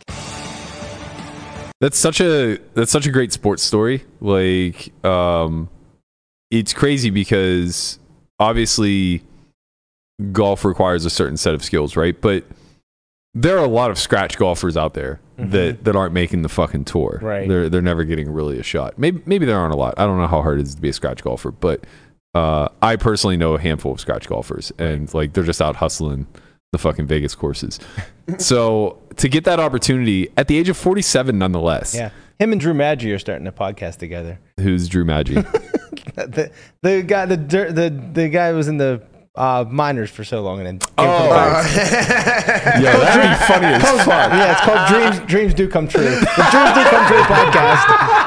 [1.79, 4.05] That's such a that's such a great sports story.
[4.19, 5.69] Like, um,
[6.51, 7.99] it's crazy because
[8.39, 9.23] obviously
[10.31, 12.19] golf requires a certain set of skills, right?
[12.19, 12.45] But
[13.33, 16.85] there are a lot of scratch golfers out there that, that aren't making the fucking
[16.85, 17.19] tour.
[17.21, 17.47] Right.
[17.47, 18.99] They're they're never getting really a shot.
[18.99, 19.95] Maybe maybe there aren't a lot.
[19.97, 21.85] I don't know how hard it is to be a scratch golfer, but
[22.33, 26.27] uh, I personally know a handful of scratch golfers, and like they're just out hustling
[26.71, 27.79] the fucking Vegas courses.
[28.37, 32.11] so to get that opportunity at the age of 47, nonetheless, Yeah.
[32.39, 34.39] Him and Drew Maggi are starting a podcast together.
[34.59, 35.35] who's Drew Maggi?
[36.15, 39.03] the the guy the dir- the the guy who was in the
[39.35, 41.05] uh, minors for so long and then Oh.
[41.05, 42.81] to the Pirates.
[42.81, 44.07] Yo, that'd be funny as fuck.
[44.31, 46.01] yeah, it's called Dreams Dreams Do Come True.
[46.01, 48.20] The Dreams Do Come True podcast.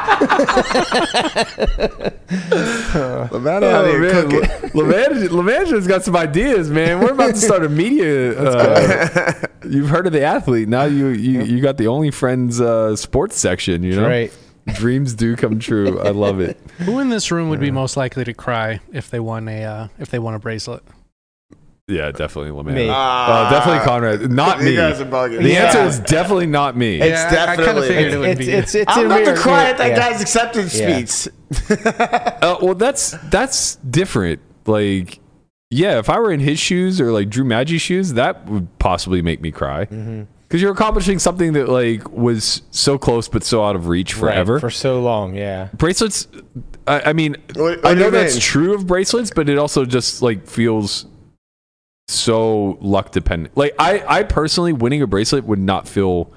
[2.15, 4.13] LeVan out Oh, here man.
[4.31, 4.41] cooking.
[4.71, 7.01] Levan- Levandra's got some ideas, man.
[7.01, 8.15] We're about to start a media.
[8.45, 9.33] Uh,
[9.69, 10.69] you've heard of the athlete.
[10.69, 13.83] Now you you, you got the Only Friends uh, sports section.
[13.83, 14.33] You know, right.
[14.75, 16.01] Dreams do come true.
[16.01, 16.59] I love it.
[16.79, 19.89] Who in this room would be most likely to cry if they won a uh,
[19.99, 20.83] if they won a bracelet?
[21.87, 22.75] Yeah, definitely LeMay.
[22.75, 22.89] Me.
[22.89, 24.31] Uh, definitely Conrad.
[24.31, 24.77] Not You me.
[24.77, 25.43] guys are bugging.
[25.43, 25.65] The Yeah.
[25.65, 26.99] answer is definitely not me.
[26.99, 27.89] It's Yeah, I- I kinda definitely.
[27.89, 28.51] figured it would It's be.
[28.53, 29.99] it's it's I'm a about to mirror- cry at that yeah.
[29.99, 31.05] guy's acceptance Yeah.
[31.05, 31.29] speech.
[32.43, 34.41] Uh, well, that's that's different.
[34.67, 35.19] Like,
[35.71, 39.21] yeah, if I were in his shoes or like Drew Maggi's shoes, that would possibly
[39.21, 39.85] make me cry.
[39.85, 40.57] Because Mm-hmm.
[40.57, 44.59] you're accomplishing something that like was so close but so out of reach Right, forever.
[44.59, 45.35] for so long.
[45.35, 45.69] Yeah.
[45.77, 46.29] bracelets.
[46.87, 48.41] I, I mean, What- what I do know you that's mean?
[48.41, 51.05] true of bracelets, but it also just like feels
[52.09, 53.57] so luck dependent.
[53.57, 56.33] Like I, I personally winning a bracelet would not feel.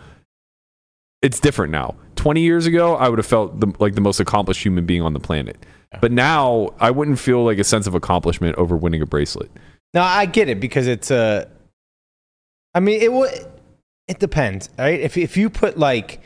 [1.22, 1.96] It's different now.
[2.16, 5.14] Twenty years ago, I would have felt the, like the most accomplished human being on
[5.14, 5.58] the planet.
[6.02, 9.50] But now, I wouldn't feel like a sense of accomplishment over winning a bracelet.
[9.94, 11.50] No, I get it because it's a.
[12.74, 13.32] I mean, it would.
[14.08, 15.00] It depends, right?
[15.00, 16.22] If if you put like,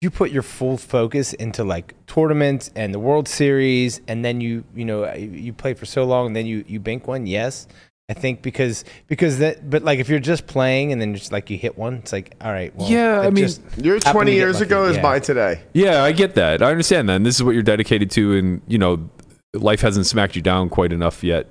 [0.00, 4.64] you put your full focus into like tournaments and the World Series, and then you
[4.74, 7.26] you know you, you play for so long, and then you you bank one.
[7.26, 7.66] Yes,
[8.14, 9.70] I think because because that.
[9.70, 12.34] But like if you're just playing and then just like you hit one, it's like
[12.42, 12.74] all right.
[12.76, 13.48] Well, Yeah, I mean,
[13.78, 15.02] Your 20 years ago is Yeah.
[15.02, 15.62] my today.
[15.72, 16.62] Yeah, I get that.
[16.62, 17.16] I understand that.
[17.16, 19.08] And this is what you're dedicated to, and you know,
[19.54, 21.46] life hasn't smacked you down quite enough yet.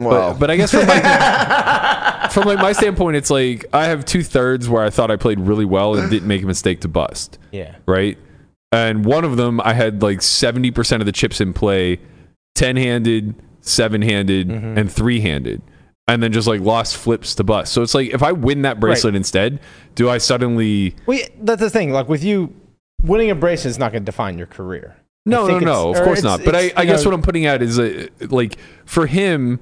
[0.00, 4.04] Well, But, but I guess from my, from like my standpoint, it's like I have
[4.06, 6.88] two thirds where I thought I played really well and didn't make a mistake to
[6.88, 7.76] bust, Yeah.
[7.86, 8.16] right?
[8.72, 11.98] And one of them, I had like seventy percent of the chips in play,
[12.54, 14.76] ten handed, seven handed, Mhm.
[14.76, 15.62] and three handed,
[16.08, 17.72] and then just like lost flips to bust.
[17.72, 19.60] So it's like if I win that bracelet instead,
[19.94, 20.94] do I suddenly?
[21.06, 21.90] Well, that's the thing.
[21.90, 22.54] Like with you,
[23.02, 24.96] winning a bracelet is not going to define your career.
[25.24, 25.92] No, no, no.
[25.92, 26.44] Of course not.
[26.44, 29.58] But I, I guess know, what I'm putting out is uh like for him,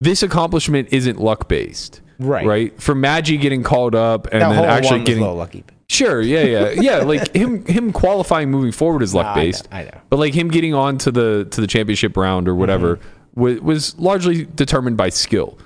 [0.00, 2.00] this accomplishment isn't luck based.
[2.20, 2.46] Right.
[2.46, 2.80] Right.
[2.82, 5.64] For Maggi getting called up and that then actually getting a lucky.
[5.88, 6.96] sure, yeah, yeah, yeah.
[6.98, 9.68] Like him, him qualifying moving forward is luck based.
[9.72, 9.88] I know.
[9.88, 10.00] I know.
[10.10, 13.40] But like him getting on to the to the championship round or whatever Mm-hmm.
[13.40, 15.58] was, was largely determined by skill.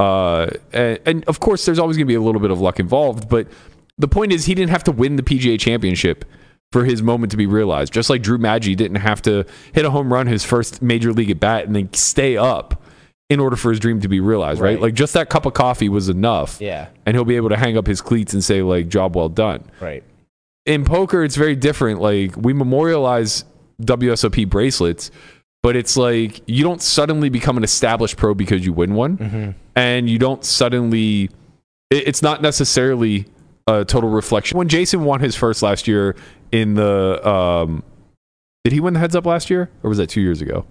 [0.00, 2.80] Uh, and, and of course, there's always going to be a little bit of luck
[2.80, 3.28] involved.
[3.28, 3.46] But
[3.98, 6.24] the point is, he didn't have to win the PGA Championship
[6.72, 7.92] for his moment to be realized.
[7.92, 11.30] Just like Drew Maggi didn't have to hit a home run his first major league
[11.30, 12.82] at bat and then stay up
[13.28, 14.60] in order for his dream to be realized.
[14.60, 14.70] Right?
[14.70, 14.80] Right.
[14.80, 16.60] Like just that cup of coffee was enough.
[16.60, 16.88] Yeah.
[17.04, 19.64] And he'll be able to hang up his cleats and say like, "Job well done."
[19.80, 20.02] Right.
[20.66, 23.44] in poker it's very different like we memorialize
[23.82, 25.10] WSOP bracelets
[25.62, 29.50] but it's like you don't suddenly become an established pro because you win one Mm-hmm.
[29.76, 31.24] and you don't suddenly
[31.90, 33.26] it- it's not necessarily
[33.66, 36.16] a total reflection when Jason won his first last year
[36.52, 37.82] in the um
[38.64, 40.64] did he win the heads up last year or was that 2 years ago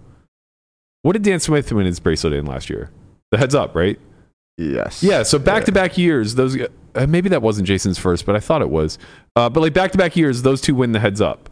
[1.04, 2.90] what did Dan Smith win his bracelet in last year
[3.32, 4.00] the heads up right
[4.58, 5.02] yes.
[5.04, 6.58] yeah, so back to back years, those
[6.96, 8.98] uh, maybe that wasn't Jason's first, but I thought it was.
[9.36, 11.49] Uh, but like back to back years, those two win the heads up.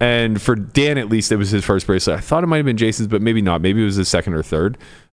[0.00, 2.18] And for Dan, at least, it was his first bracelet.
[2.18, 3.60] I thought it might have been Jason's, but maybe not.
[3.60, 4.76] Maybe it was his second or third.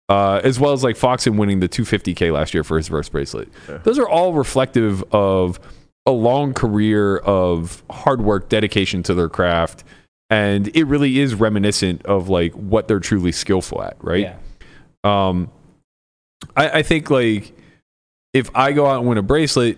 [0.09, 3.49] Uh, as well as like Foxen winning the 250k last year for his first bracelet.
[3.83, 5.59] Those are all reflective of
[6.05, 9.83] a long career of hard work, dedication to their craft,
[10.29, 14.21] and it really is reminiscent of like what they're truly skillful at, right?
[14.21, 14.37] Yeah.
[15.03, 15.51] Um,
[16.55, 17.53] I, I think like
[18.33, 19.77] if I go out and win a bracelet,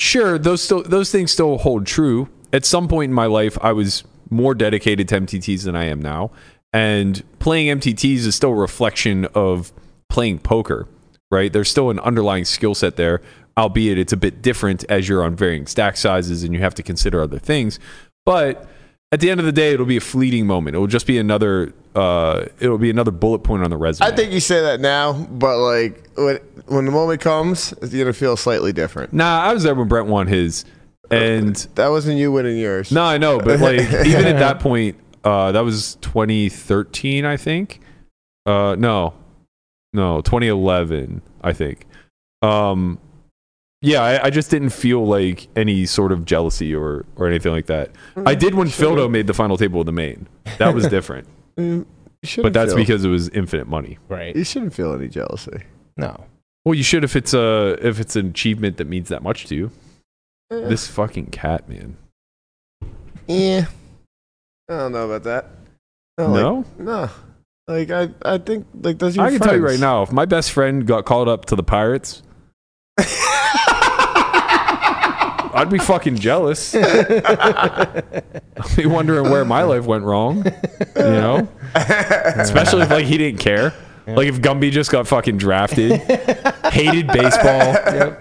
[0.00, 2.28] sure, those still those things still hold true.
[2.52, 6.00] At some point in my life, I was more dedicated to MTTs than I am
[6.00, 6.30] now,
[6.72, 9.72] and playing MTTs is still a reflection of
[10.08, 10.88] playing poker.
[11.30, 11.52] Right?
[11.52, 13.20] There's still an underlying skill set there,
[13.58, 16.84] albeit it's a bit different as you're on varying stack sizes and you have to
[16.84, 17.80] consider other things.
[18.24, 18.68] But
[19.12, 20.76] at the end of the day, it'll be a fleeting moment.
[20.76, 21.72] It will just be another.
[21.94, 24.06] Uh, it'll be another bullet point on the resume.
[24.06, 28.12] I think you say that now, but like when when the moment comes, it's gonna
[28.12, 29.12] feel slightly different.
[29.12, 30.64] Nah, I was there when Brent won his,
[31.10, 32.90] and That wasn't you winning yours.
[32.92, 37.80] no, I know, but like even at that point, uh, that was 2013, I think.
[38.44, 39.14] Uh, no,
[39.92, 41.84] no, 2011, I think.
[42.42, 42.98] Um,
[43.82, 47.66] yeah, I, I just didn't feel like any sort of jealousy or or anything like
[47.66, 47.90] that.
[48.24, 50.26] I did when Fildo made the final table of the main.
[50.58, 51.86] That was different, Mm,
[52.42, 53.98] but that's feel, because it was infinite money.
[54.08, 54.34] Right.
[54.36, 55.62] you shouldn't feel any jealousy.
[55.96, 56.24] No.
[56.64, 59.54] Well, you should if it's a if it's an achievement that means that much to
[59.54, 59.70] you.
[60.50, 61.96] This fucking cat, man.
[63.26, 63.66] yeah,
[64.68, 65.46] I don't know about that.
[66.18, 66.64] No, like- No.
[66.78, 67.10] no.
[67.68, 69.18] Like I, I think like those.
[69.18, 71.46] Are I your can tell you right now, if my best friend got called up
[71.46, 72.22] to the Pirates,
[75.52, 76.74] I'd be fucking jealous.
[76.76, 78.04] I'd
[78.76, 80.44] be wondering where my life went wrong.
[80.44, 83.72] You know, especially if like he didn't care.
[84.06, 85.92] Like if Gumby just got fucking drafted,
[86.72, 87.74] hated baseball,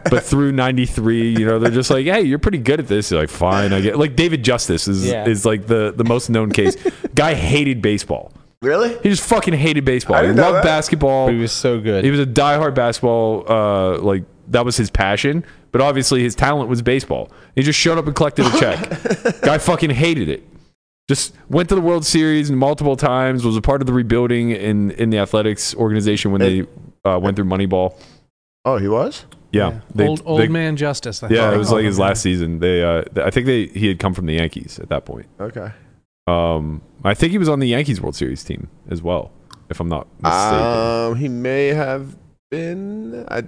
[0.10, 3.20] but threw '93, you know, they're just like, "Hey, you're pretty good at this." You're
[3.20, 5.28] like, "Fine, I get." Like David Justice is Yeah.
[5.28, 6.76] is like the the most known case.
[7.14, 8.98] Guy hated baseball, Really?
[9.04, 10.16] He just fucking hated baseball.
[10.16, 10.64] I He loved that.
[10.64, 11.28] basketball.
[11.30, 12.04] He was so good.
[12.04, 13.46] He was a diehard basketball.
[13.48, 15.44] Uh, like that was his passion.
[15.72, 17.30] But obviously, his talent was baseball.
[17.56, 19.42] He just showed up and collected a check.
[19.42, 20.44] Guy fucking hated it.
[21.08, 23.46] Just went to the World Series multiple times.
[23.46, 26.66] Was a part of the rebuilding in in the athletics organization when they
[27.06, 27.96] uh, went through Moneyball.
[28.66, 29.26] Oh, he was.
[29.52, 31.22] Yeah, they- old old they- man justice.
[31.22, 32.08] I Yeah, thought it was called like his him, yeah.
[32.08, 32.60] last season.
[32.60, 35.28] They, uh, th- I think they he had come from the Yankees at that point.
[35.40, 35.72] Okay.
[36.28, 39.32] Um, I think he was on the Yankees World Series team as well,
[39.70, 40.60] if I'm not mistaken.
[41.12, 42.18] Um, he may have
[42.50, 43.26] been.
[43.30, 43.44] I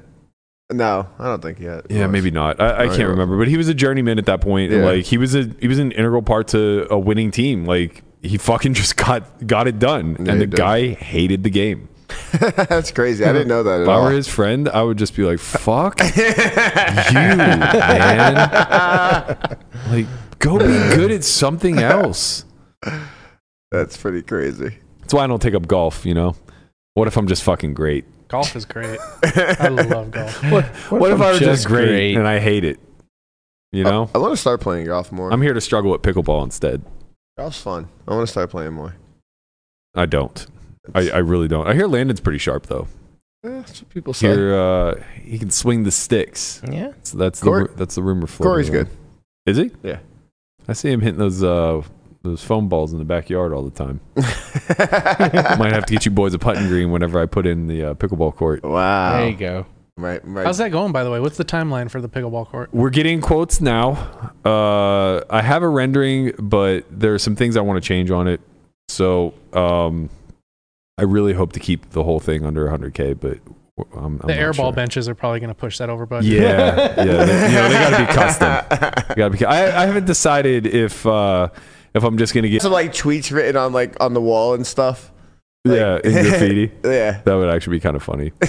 [0.71, 1.85] no, I don't think yet.
[1.89, 2.11] Yeah, was.
[2.11, 2.59] maybe not.
[2.59, 4.71] I, I can't remember, but he was a journeyman at that point.
[4.71, 4.83] Yeah.
[4.83, 7.65] like he was a he was an integral part to a winning team.
[7.65, 11.89] Like he fucking just got got it done, Yeah, and the guy hated the game.
[12.39, 13.23] That's crazy.
[13.25, 15.99] I didn't know that If I were his friend, I would just be like, "Fuck
[16.15, 16.23] you,
[17.13, 18.35] man!
[19.89, 20.05] Like,
[20.39, 22.45] go be good at something else."
[23.71, 24.77] That's pretty crazy.
[25.01, 26.05] That's why I don't take up golf.
[26.05, 26.35] You know,
[26.93, 28.05] what if I'm just fucking great?
[28.27, 28.99] Golf is great.
[29.23, 30.43] I love golf.
[30.51, 32.15] What, what, if, I'm I were just just great, great?
[32.17, 32.79] and I hate it?
[33.71, 35.31] You know, I want to start playing golf more.
[35.31, 36.83] I'm here to struggle at pickleball instead.
[37.37, 37.87] Golf's fun.
[38.07, 38.95] I want to start playing more.
[39.95, 40.45] I don't.
[40.95, 41.67] I, I really don't.
[41.67, 42.87] I hear Landon's pretty sharp though.
[43.45, 44.27] Eh, that's what people say.
[44.27, 46.61] Here, uh, he can swing the sticks.
[46.69, 46.93] yeah.
[47.03, 48.25] So that's Corey- the that's the rumor.
[48.27, 48.85] floating Corey's around.
[48.85, 48.89] good.
[49.45, 49.71] Is he?
[49.83, 49.99] Yeah.
[50.67, 51.81] I see him hitting those uh
[52.23, 53.99] those foam balls in the backyard all the time.
[54.15, 57.93] Might have to get you boys a putting green whenever I put in the uh,
[57.93, 58.63] pickleball court.
[58.63, 59.17] wow.
[59.19, 59.65] There you go.
[59.97, 60.45] Right, right.
[60.45, 61.19] How's that going, by the way?
[61.19, 62.69] What's the timeline for the pickleball court?
[62.71, 64.31] We're getting quotes now.
[64.45, 68.27] Uh, I have a rendering, but there are some things I want to change on
[68.27, 68.39] it.
[68.89, 70.09] So um,
[70.99, 73.39] I really hope to keep the whole thing under 100k, but
[73.95, 74.71] I'm, I'm The not airball sure.
[74.73, 76.31] benches are probably going to push that over budget.
[76.31, 77.25] Yeah, yeah.
[77.25, 79.05] They, you know, they got to be custom.
[79.17, 79.45] Gotta be.
[79.45, 81.49] I, I haven't decided if uh,
[81.93, 84.65] if I'm just gonna get Some like tweets written on like on the wall and
[84.65, 85.11] stuff.
[85.65, 86.71] yeah in graffiti.
[86.83, 87.21] Yeah.
[87.25, 88.31] That would actually be kind of funny.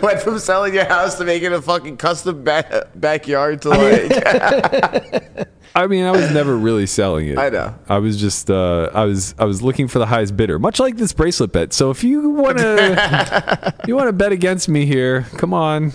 [0.00, 5.48] Went from selling your house to making a fucking custom ba- backyard to like.
[5.74, 7.38] I mean, I was never really selling it.
[7.38, 7.74] I know.
[7.88, 10.96] I was just uh, I was I was looking for the highest bidder, much like
[10.96, 11.72] this bracelet bet.
[11.74, 15.92] So if you want to you want to bet against me here, come on.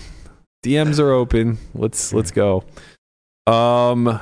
[0.64, 1.58] DMs are open.
[1.74, 2.64] Let's let's go.
[3.48, 4.20] Um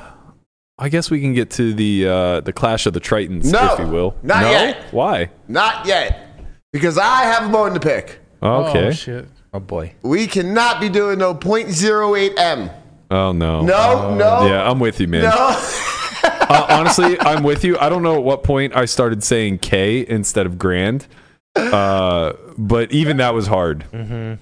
[0.78, 3.78] I guess we can get to the uh the clash of the Tritons, No, if
[3.80, 4.16] you will.
[4.22, 4.50] not no?
[4.50, 4.92] yet.
[4.92, 5.30] Why?
[5.48, 6.28] Not yet,
[6.72, 8.18] because I have a bone to pick.
[8.42, 8.86] Okay.
[8.88, 9.28] Oh, shit.
[9.54, 9.94] Oh boy.
[10.02, 12.70] We cannot be doing no .08 m.
[13.10, 13.60] Oh, no.
[13.60, 15.24] No, no, Yeah, I'm with you, man.
[15.24, 15.30] no.
[16.24, 17.78] uh, honestly, I'm with you.
[17.78, 21.06] I don't know at what point I started saying K instead of grand.
[21.54, 23.84] Uh, but even that was hard.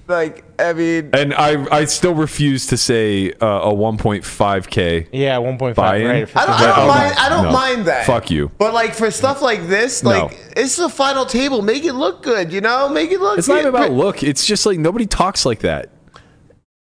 [0.07, 5.07] like I mean, And I I still refuse to say uh, a 1.5K.
[5.11, 5.75] Yeah, 1.5.
[5.75, 6.05] Buy-in?
[6.07, 6.37] Right.
[6.37, 7.15] I don't, I don't mind.
[7.17, 7.51] I don't No.
[7.51, 8.05] mind that.
[8.05, 8.49] Fuck you.
[8.57, 10.09] But like for stuff like this, No.
[10.11, 11.61] like it's a final table.
[11.61, 12.87] Make it look good, you know.
[12.87, 13.37] Make it look.
[13.37, 14.23] It's not even about look.
[14.23, 15.89] It's just like nobody talks like that.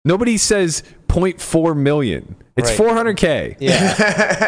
[0.03, 2.35] Nobody says 0.4 million.
[2.57, 2.89] It's Right.
[2.89, 3.57] 400K.
[3.59, 3.93] Yeah.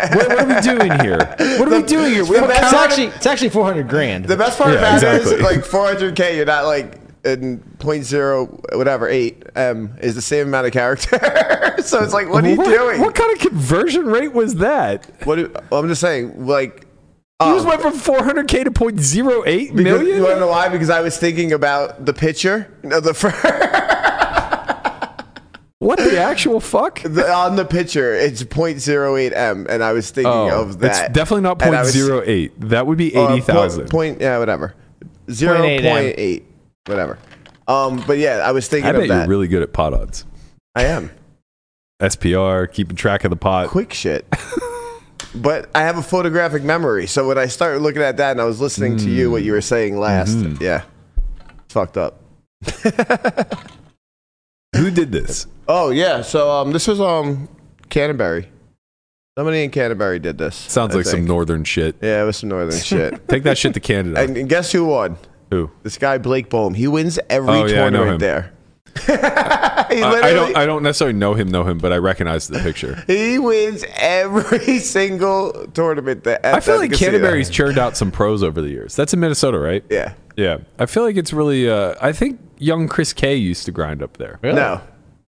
[0.15, 1.17] What, what are we doing here?
[1.59, 2.23] What are we doing here?
[2.23, 4.25] We the don't best it's count- actually it's actually 400 grand.
[4.25, 5.57] The best part Yeah, about it is exactly.
[5.57, 6.35] like 400k.
[6.35, 11.19] You're not like in .0 whatever eight m is the same amount of character.
[11.83, 13.01] so it's like, what are you what, doing?
[13.01, 15.05] What kind of conversion rate was that?
[15.25, 16.85] What do, I'm just saying, like.
[17.41, 20.17] You just um, went from 400K to 0.08 because, million?
[20.17, 20.67] You want to know why?
[20.67, 23.13] Because I was thinking about the picture, no, the,
[25.89, 27.01] What the actual fuck?
[27.03, 28.13] the on the picture.
[28.13, 31.05] It's .08 m, and I was thinking Oh, of that.
[31.05, 32.51] it's definitely not And I was- 0.08.
[32.69, 33.79] That would be Uh, 80,000.
[33.79, 34.75] point, point, yeah, whatever.
[35.31, 36.45] Zero 0.8 point eight,
[36.85, 37.17] whatever.
[37.67, 40.25] Um, but yeah, I was thinking I bet of you're really good at pot odds.
[40.75, 41.09] I am
[41.99, 43.69] SPR, keeping track of the pot.
[43.69, 44.27] quick shit.
[45.33, 48.43] but I have a photographic memory, so when I started looking at that and I
[48.45, 50.61] was listening to you, what you were saying last, Mhm.
[50.61, 50.83] yeah,
[51.65, 52.21] it's fucked up.
[54.89, 55.45] Who did this?
[55.67, 57.47] Oh yeah, so um, this was um,
[57.89, 58.49] Canterbury.
[59.37, 60.55] Somebody in Canterbury did this.
[60.55, 61.27] Sounds I like some think.
[61.27, 61.95] northern shit.
[62.01, 63.27] Yeah, it was some northern shit.
[63.29, 64.19] Take that shit to Canada.
[64.19, 65.15] And, guess who won?
[65.51, 65.69] Who?
[65.83, 66.73] This guy Blake Bohn.
[66.73, 68.19] He wins every Oh, yeah, I know tournament him.
[68.19, 68.53] there.
[69.07, 69.13] he
[70.03, 70.57] I, I don't.
[70.57, 71.49] I don't necessarily know him.
[71.49, 73.03] Know him, but I recognize the picture.
[73.07, 77.11] He wins every single tournament that I feel like casino.
[77.11, 78.95] Canterbury's churned out some pros over the years.
[78.95, 79.83] That's in Minnesota, right?
[79.89, 80.13] Yeah.
[80.35, 80.59] Yeah.
[80.77, 81.69] I feel like it's really.
[81.69, 84.39] Uh, I think young Chris K used to grind up there.
[84.41, 84.55] Really?
[84.55, 84.81] No,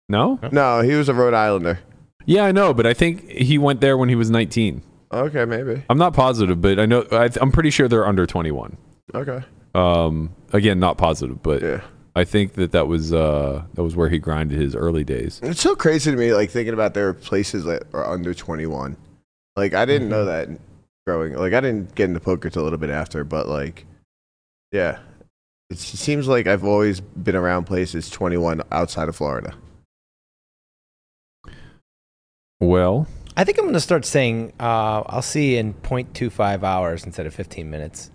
[0.09, 0.39] No.
[0.51, 1.79] no, he was a Rhode Islander.
[2.25, 4.83] Yeah, I know, but I think he went there when he was 19.
[5.11, 5.83] Okay, maybe.
[5.89, 7.05] I'm not positive, but I know.
[7.11, 8.77] I, I'm pretty sure they're under 21.
[9.15, 9.43] Okay.
[9.73, 11.81] Um, again, not positive, but Yeah.
[12.15, 15.39] I think that that was uh, that was where he grinded his early days.
[15.43, 18.97] It's so crazy to me, like thinking about there are places that are under 21.
[19.55, 20.49] Like I didn't know that.
[21.05, 21.35] growing.
[21.35, 23.85] Like I didn't get into poker till a little bit after, but like,
[24.71, 24.99] yeah,
[25.69, 29.53] it seems like I've always been around places 21 outside of Florida.
[32.59, 33.07] Well,
[33.37, 37.25] I think I'm going to start saying uh, I'll see you in 0.25 hours instead
[37.25, 38.11] of 15 minutes.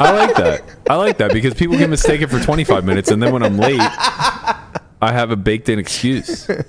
[0.00, 0.62] I like that.
[0.88, 3.56] I like that because people can mistake it for 25 minutes, and then when I'm
[3.58, 6.48] late, I have a baked-in excuse.
[6.48, 6.66] Like,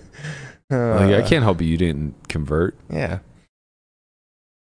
[0.69, 1.67] I can't help you.
[1.67, 2.77] You didn't convert.
[2.89, 3.19] Yeah.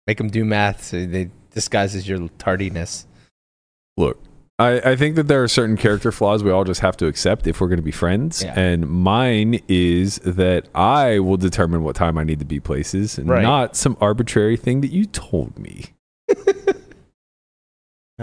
[0.07, 3.07] Make them do math so they disguises your tardiness.
[3.97, 4.23] Look,
[4.59, 7.47] I, I think that there are certain character flaws we all just have to accept
[7.47, 8.43] if we're going to be friends.
[8.43, 8.59] Yeah.
[8.59, 13.29] And mine is that I will determine what time I need to be places, and
[13.29, 13.43] Right.
[13.43, 15.87] not some arbitrary thing that you told me.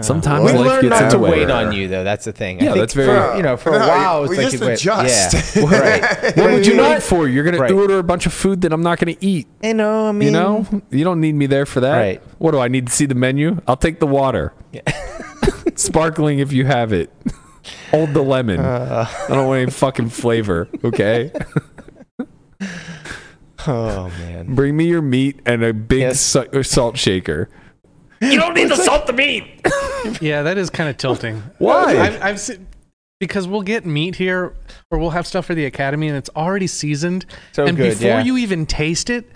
[0.02, 1.30] Sometimes we Well, life learned gets not in to the way.
[1.30, 2.04] wait on you, though.
[2.04, 2.60] That's the thing.
[2.60, 4.62] I Yeah, think that's very- For, you know, for a while, it's we like just
[4.62, 5.56] wait- adjust.
[5.56, 6.36] Yeah, right.
[6.36, 6.90] What would you know?
[6.90, 7.28] wait for?
[7.28, 7.70] You're gonna Right.
[7.72, 9.46] order a bunch of food that I'm not gonna eat.
[9.62, 11.96] You know, I mean, You know, you don't need me there for that.
[11.96, 12.22] Right.
[12.38, 13.60] What do I need to see the menu?
[13.66, 14.82] I'll take the water, Yeah.
[15.74, 17.10] sparkling if you have it.
[17.90, 18.60] Hold the lemon.
[18.60, 20.68] Uh, I don't want any fucking flavor.
[20.84, 21.30] Okay.
[23.66, 24.54] oh man.
[24.54, 26.20] Bring me your meat and a big Yes.
[26.20, 27.48] sa- salt shaker.
[28.20, 29.44] You don't need the salt the meat.
[30.20, 31.42] Yeah, that is kind of tilting.
[31.58, 31.98] Why?
[31.98, 32.66] I've, I've seen,
[33.18, 34.54] because we'll get meat here,
[34.92, 37.26] or we'll have stuff for the academy, and it's already seasoned.
[37.52, 38.22] So and good, before yeah.
[38.22, 39.28] you even taste it,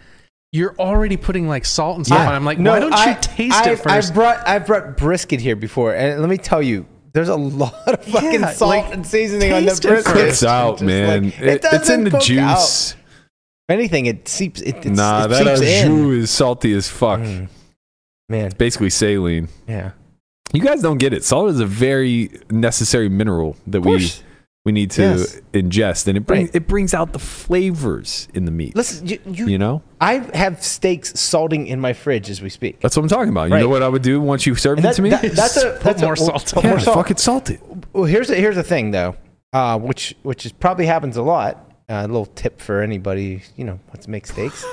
[0.53, 2.33] you're already putting like salt and stuff on.
[2.33, 2.37] it.
[2.37, 3.89] I'm like, No, why don't you taste I've, it first?
[4.11, 7.75] I've brought I've brought brisket here before, and let me tell you, there's a lot
[7.89, 10.17] of fucking Yeah, salt like, and seasoning on the taste it brisket.
[10.17, 11.25] It's out, man.
[11.25, 12.25] like- It- it's in the cook out.
[12.59, 12.93] juice.
[12.93, 12.99] If
[13.71, 14.61] anything, it seeps.
[14.61, 16.13] It, it's, Nah, it that seeps in.
[16.13, 17.21] is salty as fuck.
[17.21, 17.49] Mm.
[18.33, 19.49] Man, Basically saline.
[19.69, 19.91] yeah.
[20.55, 21.23] You guys don't get it.
[21.23, 24.11] Salt is a very necessary mineral that we
[24.65, 25.41] we need to Yes.
[25.53, 26.55] ingest, and it brings Right.
[26.57, 28.75] it brings out the flavors in the meat.
[28.77, 32.81] Listen, you, you, you know, I have steaks salting in my fridge as we speak.
[32.81, 33.49] that's what I'm talking about.
[33.49, 33.61] You Right.
[33.61, 35.11] know what I would do once you serve And it to me?
[35.11, 36.97] that- that's a Put that's more a, salt Put yeah, more salt.
[36.97, 37.61] fucking salt it.
[37.93, 39.17] Well, here's the, here's the thing though,
[39.53, 41.69] uh, which which is probably happens a lot.
[41.91, 44.65] Uh, a little tip for anybody you know wants to make steaks.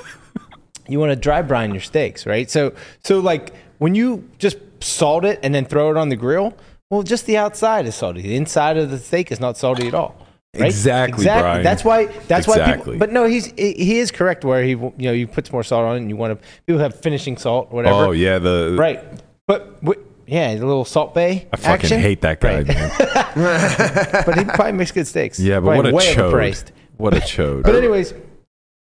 [0.89, 2.49] You want to dry brine your steaks, right?
[2.49, 2.73] So
[3.03, 6.53] so like when you just salt it and then throw it on the grill,
[6.89, 8.21] well, just the outside is salty.
[8.21, 10.15] The inside of the steak is not salty at all.
[10.55, 10.65] Right?
[10.65, 11.63] Exactly, Brian.
[11.63, 12.07] That's why.
[12.27, 12.93] That's why Exactly.
[12.93, 12.99] people.
[12.99, 15.95] But no, he's he is correct where he you know you put more salt on
[15.97, 17.95] it and you want to people have finishing salt whatever.
[18.07, 18.99] Oh yeah, the Right.
[19.45, 21.47] But wi- yeah, the little Salt Bae.
[21.51, 21.99] I fucking action.
[21.99, 22.67] hate that guy, Right.
[22.67, 22.91] man.
[24.25, 25.39] but he probably makes good steaks.
[25.39, 26.15] Yeah, but Probably what a way
[26.53, 26.71] chode.
[26.97, 27.63] What a chode.
[27.63, 28.13] But anyways,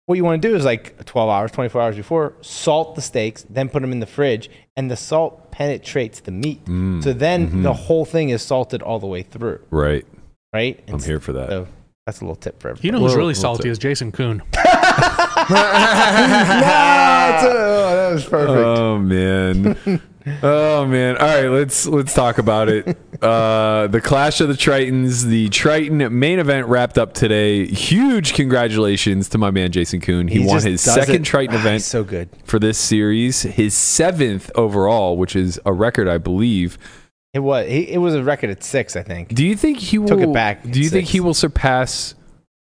[0.05, 3.45] what you want to do is like 12 hours, 24 hours before, salt the steaks,
[3.49, 6.63] then put them in the fridge, and the salt penetrates the meat.
[6.65, 7.63] Mm, so then mm-hmm.
[7.63, 10.05] the whole thing is salted all the way through, right,
[10.53, 10.83] right?
[10.87, 11.49] I'm here for that.
[11.49, 11.67] So
[12.05, 12.87] that's a little tip for everybody.
[12.87, 14.43] you know who's really salty is Jason Koon.
[16.55, 18.57] That's oh, that was perfect.
[18.57, 20.01] Oh man.
[20.41, 21.17] Oh man.
[21.17, 22.97] All right, let's let's talk about it.
[23.21, 27.67] Uh the Clash of the Tritons, the Triton main event wrapped up today.
[27.67, 30.27] Huge congratulations to my man Jason Koon.
[30.27, 32.29] He, won his second it- Triton Ah, event so good.
[32.43, 36.77] for this series, his seventh overall, which is a record I believe.
[37.33, 37.67] It was.
[37.67, 39.27] It was a record at six, I think.
[39.35, 42.15] Do you think he will Took it back Do you at think he will surpass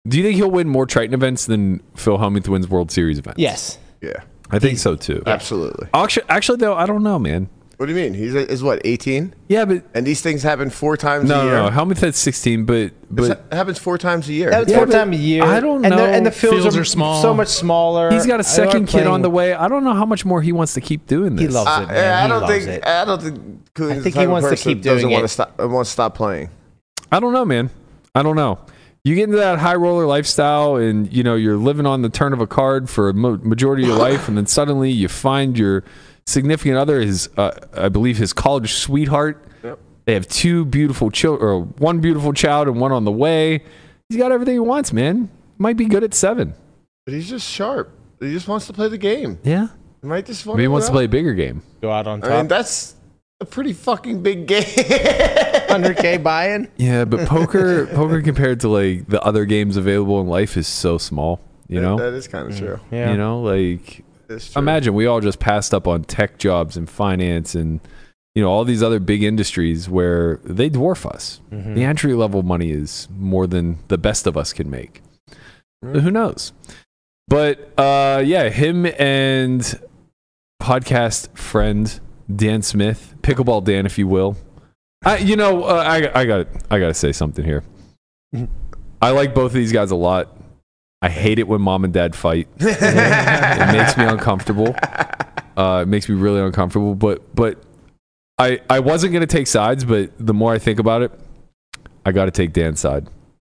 [0.08, 3.40] Do you think he'll win more Triton events than Phil Hellmuth wins World Series events?
[3.40, 3.78] Yes.
[4.02, 5.24] Yeah, I think so too.
[5.26, 5.88] absolutely.
[5.94, 7.50] Actually, actually though, I don't know, man.
[7.78, 8.14] What do you mean?
[8.16, 11.50] He's is what 18, Yeah, but and these things happen four times no, a no,
[11.52, 11.62] year.
[11.62, 11.70] no.
[11.70, 14.50] Hellmuth had 16, but It's- but it happens four times a year.
[14.50, 15.44] That was Yeah, four times a year.
[15.44, 15.98] I don't and know.
[15.98, 17.22] The, and the fields, Fields are, are small.
[17.22, 18.12] so much smaller.
[18.12, 19.54] He's got a second aren't kid on the way.
[19.54, 21.46] I don't know how much more he wants to keep doing this.
[21.46, 21.96] He loves I, it, man.
[21.96, 22.88] yeah, I He don't loves think it.
[22.88, 25.02] I don't think Koon's I is think the he wants to person keep that doesn't
[25.02, 25.28] doing want it.
[25.28, 25.60] to stop.
[25.62, 26.50] uh, Want to stop playing.
[27.12, 27.70] I don't know, man.
[28.16, 28.58] I don't know.
[29.08, 32.34] You get into that high roller lifestyle, and you know you're living on the turn
[32.34, 35.86] of a card for a majority of your life, and then suddenly you find your
[36.26, 39.42] significant other, his uh, I believe his college sweetheart.
[39.64, 39.80] Yep.
[40.04, 43.64] They have two beautiful children, or one beautiful child, and one on the way.
[44.10, 45.30] He's got everything he wants, man.
[45.58, 46.54] Might be good at seven.
[47.06, 47.90] But he's just sharp.
[48.20, 49.40] He just wants to play the game.
[49.42, 49.70] Yeah,
[50.02, 51.62] He might just want maybe he wants to play a bigger game.
[51.80, 52.94] Go out on I mean, that's
[53.40, 54.64] a pretty fucking big game.
[54.64, 56.70] 100K buy-in.
[56.78, 60.98] Yeah, but poker, poker compared to like the other games available in life is so
[60.98, 61.40] small.
[61.68, 62.80] You know, that is kind of true.
[62.92, 63.12] Yeah.
[63.12, 64.04] you know, like
[64.56, 67.82] imagine we all just passed up on tech jobs and finance and
[68.36, 71.42] you know all these other big industries where they dwarf us.
[71.52, 71.74] Mm-hmm.
[71.74, 75.02] The entry level money is more than the best of us can make.
[75.84, 76.54] So who knows?
[77.28, 79.80] But uh, yeah, him and
[80.62, 82.00] podcast friend
[82.34, 84.38] Dan Smith, pickleball Dan, if you will.
[85.06, 87.64] I, you know, uh, I, I got, I got to say something here.
[89.02, 90.36] I like both of these guys a lot.
[91.02, 92.48] I hate it when mom and dad fight.
[92.60, 94.76] it makes me uncomfortable.
[95.56, 96.96] Uh, it makes me really uncomfortable.
[96.96, 97.62] But but
[98.40, 101.12] I I wasn't gonna take sides, but the more I think about it,
[102.06, 103.08] I got to take Dan's side.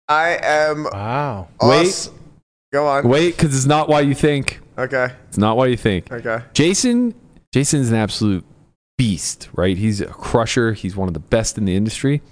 [0.08, 0.84] I am.
[0.84, 1.48] Wow.
[1.60, 2.10] us-
[2.72, 3.06] Go on.
[3.06, 4.60] Wait, because it's not why you think.
[4.78, 5.08] Okay.
[5.28, 6.10] It's not why you think.
[6.10, 6.42] Okay.
[6.54, 7.14] Jason
[7.52, 8.44] Jason's an absolute
[8.99, 9.76] beast, right?
[9.76, 10.72] He's a crusher.
[10.72, 12.22] He's one of the best in the industry.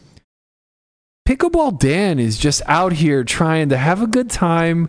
[1.28, 4.88] Pickleball Dan is just out here trying to have a good time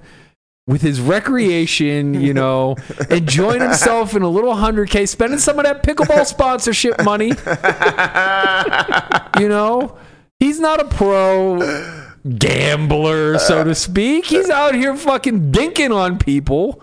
[0.68, 2.76] with his recreation, you know,
[3.10, 7.30] enjoying himself in a little 100K, spending some of that pickleball sponsorship money.
[9.40, 9.98] you know,
[10.40, 11.60] he's not a pro
[12.38, 14.26] gambler, so to speak.
[14.26, 16.82] He's out here fucking dinking on people.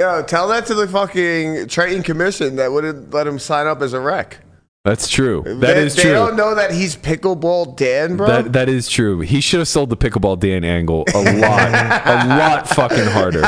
[0.00, 3.92] Yo, tell that to the fucking trading commission that wouldn't let him sign up as
[3.92, 4.38] a rec.
[4.84, 5.42] That's true.
[5.46, 6.12] That they, is they true.
[6.12, 8.26] don't know that he's pickleball Dan, bro.
[8.26, 9.20] That that is true.
[9.20, 11.32] He should have sold the pickleball Dan angle a lot,
[12.06, 13.46] a lot fucking harder.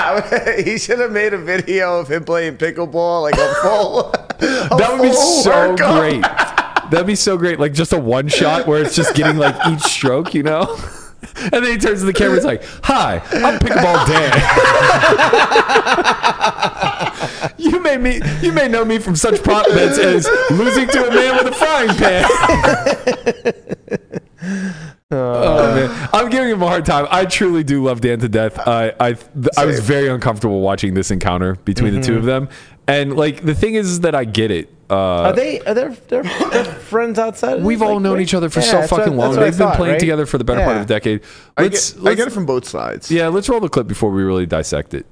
[0.62, 4.12] he should have made a video of him playing pickleball, like a full.
[4.38, 6.22] That would be so great.
[6.92, 7.59] That'd be so great.
[7.59, 10.78] Like just a one shot where it's just getting like each stroke, you know.
[11.52, 12.32] And then he turns to the camera.
[12.32, 14.32] and is like, "Hi, I'm Pickleball Dan.
[17.58, 21.10] you may me, you may know me from such prop bets as losing to a
[21.14, 22.24] man with a frying pan."
[25.12, 25.74] Oh uh.
[25.74, 27.06] man, I'm giving him a hard time.
[27.10, 28.58] I truly do love Dan to death.
[28.66, 32.18] I I th- I was very uncomfortable watching this encounter between the two mm-hmm.
[32.18, 32.48] of them,
[32.88, 34.68] and like the thing is that I get it.
[34.89, 35.61] Uh, Are they?
[35.61, 37.59] Are they they're, they're friends outside?
[37.59, 39.34] of We've this, all like, known each other for Yeah, so that's what- fucking long.
[39.34, 40.01] They've been playing right?
[40.01, 41.22] together for the better part of a decade.
[41.57, 43.11] I Let's, get, let's get it from both sides.
[43.11, 45.07] yeah, let's roll the clip before we really dissect it.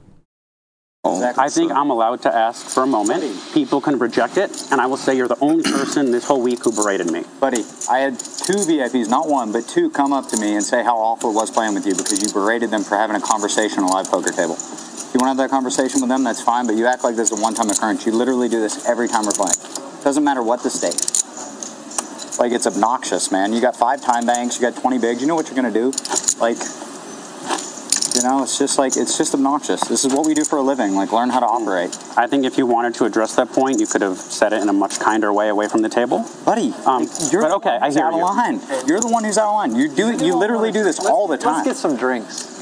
[1.07, 3.25] I think I'm allowed to ask for a moment.
[3.53, 6.65] People can reject it, and I will say you're the only person this whole week
[6.65, 7.25] who berated me.
[7.41, 10.83] Buddy, I had two VIPs, not one, but two come up to me and say
[10.83, 13.81] how awful it was playing with you because you berated them for having a conversation
[13.81, 14.57] on a live poker table.
[15.15, 17.15] If you want to have that conversation with them, that's fine, but you act like
[17.15, 18.05] this is a one-time occurrence.
[18.05, 19.55] You literally do this every time we're playing.
[20.03, 20.99] Doesn't matter what the stake.
[22.41, 23.53] Like, it's obnoxious, man.
[23.53, 25.79] You got five time banks, you got 20 bigs, you know what you're going to
[25.81, 25.93] do.
[26.43, 26.57] Like,
[28.17, 29.83] you know, it's just like, it's just obnoxious.
[29.87, 31.97] This is what we do for a living, like, learn how to operate.
[32.17, 34.69] I think if you wanted to address that point, you could have said it in
[34.69, 36.25] a much kinder way away from the table.
[36.45, 38.25] Buddy, Um, you're but the okay, one I who's hear out of you.
[38.25, 38.61] line.
[38.89, 39.77] You're the one who's out of line.
[39.77, 41.59] You do, you literally do this all the time.
[41.65, 42.54] Let's get some drinks.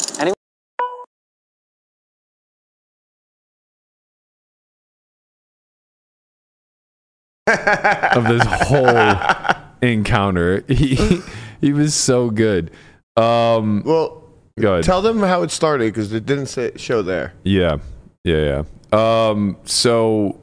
[8.16, 10.64] Of this whole encounter.
[10.68, 11.20] He
[11.60, 12.70] he was so good.
[13.16, 14.22] Um, Well,
[14.58, 14.84] go ahead.
[14.84, 17.34] tell them how it started because it didn't say, show there.
[17.44, 17.78] yeah,
[18.24, 19.28] yeah, yeah.
[19.30, 20.40] Um, so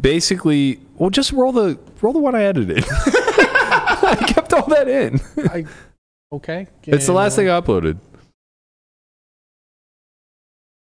[0.00, 2.84] basically, well, just roll the roll the one I edited.
[2.90, 5.20] I kept all that in.
[5.50, 5.64] I,
[6.32, 6.66] okay.
[6.84, 7.98] It's the last thing I uploaded.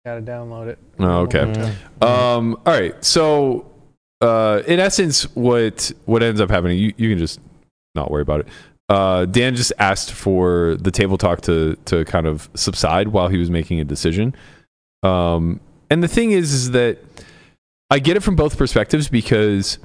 [0.05, 0.79] Gotta download it.
[0.99, 1.43] Oh, okay.
[2.01, 3.05] Um, all right.
[3.05, 3.72] So,
[4.23, 6.79] uh, in essence, what what ends up happening?
[6.79, 7.41] You you can just
[7.95, 8.47] not worry about it.
[8.89, 13.37] Uh, Dan just asked for the table talk to to kind of subside while he
[13.39, 14.35] was making a decision.
[15.03, 15.61] Um,
[15.91, 16.99] and the thing is, is that
[17.91, 19.79] I get it from both perspectives because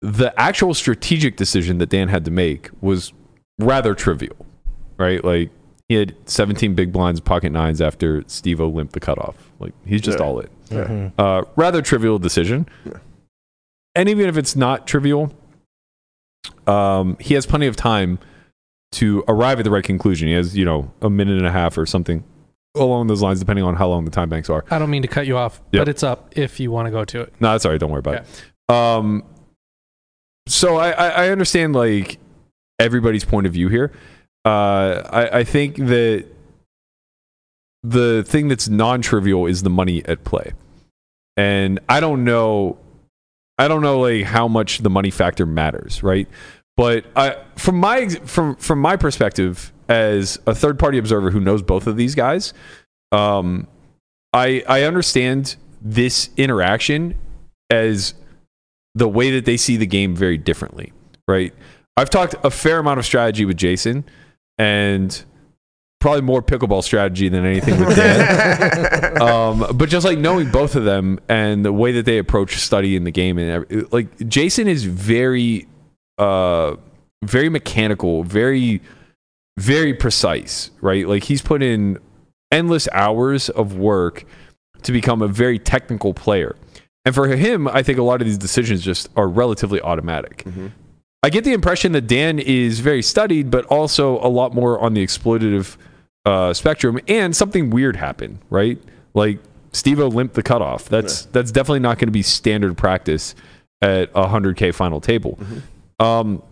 [0.00, 3.12] the actual strategic decision that Dan had to make was
[3.58, 4.36] rather trivial,
[4.98, 5.22] right?
[5.24, 5.50] Like
[5.88, 9.36] he had 17 big blinds, pocket nines after Steve O limped the cutoff.
[9.60, 10.24] Like he's just Yeah.
[10.24, 10.48] all in.
[10.70, 11.12] Mhm.
[11.18, 12.66] Uh, rather trivial decision.
[13.94, 15.32] And even if it's not trivial,
[16.66, 18.18] um, he has plenty of time
[18.92, 20.28] to arrive at the right conclusion.
[20.28, 22.24] He has, you know, a minute and a half or something
[22.76, 24.64] along those lines, depending on how long the time banks are.
[24.70, 25.80] I don't mean to cut you off, Yep.
[25.80, 27.32] but it's up if you want to go to it.
[27.40, 27.78] No, that's all right.
[27.80, 28.24] Don't worry about
[28.68, 28.74] it.
[28.74, 29.24] Um,
[30.48, 32.18] so I, I, I understand like
[32.80, 33.92] everybody's point of view here.
[34.44, 36.26] Uh, I, I think that
[37.82, 40.52] the thing that's non-trivial is the money at play,
[41.36, 42.78] and I don't know,
[43.58, 46.28] I don't know like how much the money factor matters, right?
[46.76, 51.86] But I, from my from from my perspective as a third-party observer who knows both
[51.86, 52.52] of these guys,
[53.12, 53.68] um,
[54.32, 57.16] I I understand this interaction
[57.70, 58.14] as
[58.94, 60.92] the way that they see the game very differently,
[61.28, 61.54] right?
[61.96, 64.04] I've talked a fair amount of strategy with Jason
[64.58, 65.24] and
[66.04, 69.22] probably more pickleball strategy than anything with Dan.
[69.22, 73.04] um, but just like knowing both of them and the way that they approach studying
[73.04, 75.66] the game and every, like Jason is very
[76.18, 76.76] uh
[77.24, 78.82] very mechanical, very
[79.56, 81.08] very precise, right?
[81.08, 81.98] Like he's put in
[82.52, 84.26] endless hours of work
[84.82, 86.54] to become a very technical player.
[87.06, 90.44] And for him, I think a lot of these decisions just are relatively automatic.
[91.22, 94.92] I get the impression that Dan is very studied, but also a lot more on
[94.92, 95.78] the exploitative
[96.24, 96.98] uh, spectrum.
[97.08, 98.78] And something weird happened, right?
[99.14, 99.38] Like
[99.72, 100.88] Steve-O limped the cutoff.
[100.88, 103.34] That's that's definitely not going to be standard practice
[103.82, 105.38] at a 100K final table.
[106.00, 106.42] Um,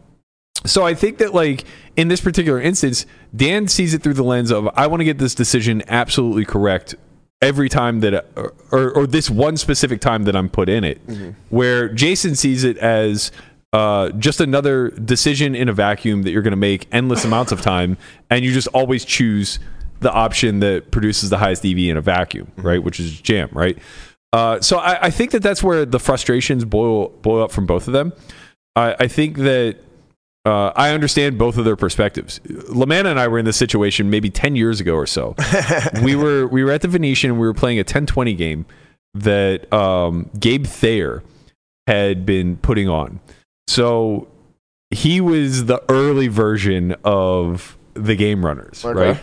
[0.64, 1.64] so I think that like
[1.96, 5.18] in this particular instance, Dan sees it through the lens of I want to get
[5.18, 6.94] this decision absolutely correct
[7.40, 11.00] every time that or, or, or this one specific time that I'm put in it.
[11.48, 13.32] Where Jason sees it as
[13.72, 17.60] uh, just another decision in a vacuum that you're going to make endless amounts of
[17.62, 17.96] time,
[18.30, 19.58] and you just always choose
[20.00, 22.82] the option that produces the highest EV in a vacuum, right?
[22.82, 23.78] Which is jam, right?
[24.32, 27.86] Uh, so I, I think that that's where the frustrations boil boil up from both
[27.86, 28.12] of them.
[28.74, 29.76] I, I think that
[30.44, 32.40] uh, I understand both of their perspectives.
[32.40, 35.34] Lamanna and I were in this situation maybe ten years ago or so.
[36.02, 38.66] we were we were at the Venetian and we were playing a 10-20 game
[39.14, 41.22] that um, Gabe Thayer
[41.86, 43.20] had been putting on.
[43.66, 44.28] So
[44.90, 49.10] he was the early version of the game runners, Okay.
[49.12, 49.20] right?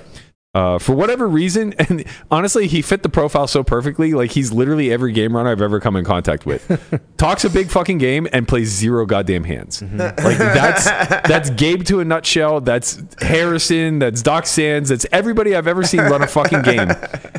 [0.56, 4.14] Uh, for whatever reason, and honestly, he fit the profile so perfectly.
[4.14, 7.00] Like he's literally every game runner I've ever come in contact with.
[7.18, 9.84] Talks a big fucking game and plays zero goddamn hands.
[9.84, 10.86] Like that's
[11.28, 12.62] that's Gabe to a nutshell.
[12.62, 14.00] That's Harrison.
[14.00, 14.90] That's Doc Sands.
[14.90, 16.90] That's everybody I've ever seen run a fucking game.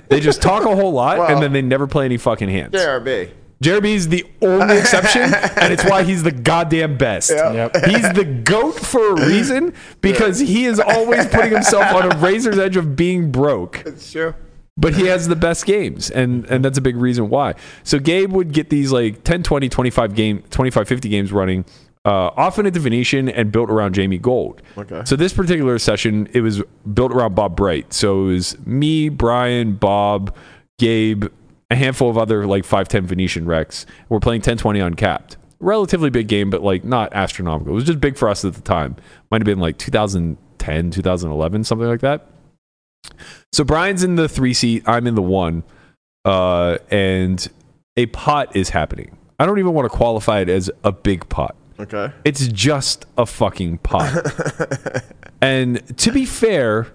[0.09, 2.75] They just talk a whole lot Well- and then they never play any fucking hands.
[2.75, 3.33] JRB.
[3.63, 5.23] Jeremy's the only exception,
[5.61, 7.31] and it's why he's the goddamn best.
[7.31, 7.77] Yep.
[7.87, 12.59] He's the goat for a reason because he is always putting himself on a razor's
[12.59, 13.83] edge of being broke.
[13.85, 14.35] It's true.
[14.77, 17.55] But he has the best games, and and that's a big reason why.
[17.85, 21.67] So Gabe would get these like 10, 20, 25 game, 25, 50 games running.
[22.07, 24.63] Uh, often at the Venetian and built around Jamie Gold.
[24.79, 25.03] Okay.
[25.05, 26.63] So this particular session, it was
[26.95, 27.93] built around Bob Bright.
[27.93, 30.35] So it was me, Brian, Bob,
[30.79, 31.27] Gabe,
[31.71, 33.87] a handful of other like 5'10 Venetian recs.
[34.09, 35.37] We're playing 10-20 uncapped.
[35.61, 37.73] Relatively big game, but like not astronomical.
[37.73, 38.97] It was just big for us at the time.
[39.31, 42.27] Might have been like 2010, 2011, something like that.
[43.53, 45.63] So Brian's in the three seat, I'm in the one,
[46.25, 47.47] uh, and
[47.97, 49.17] a pot is happening.
[49.39, 51.57] I don't even want to qualify it as a big pot.
[51.79, 52.13] Okay.
[52.25, 54.13] It's just a fucking pot.
[55.41, 56.93] and to be fair,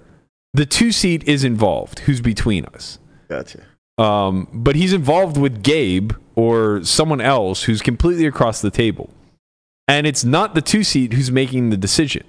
[0.53, 2.99] the two seat is involved, who's between us.
[3.27, 3.63] Gotcha.
[3.97, 9.09] Um, but he's involved with Gabe or someone else who's completely across the table.
[9.87, 12.23] And it's not the two seat who's making the decision,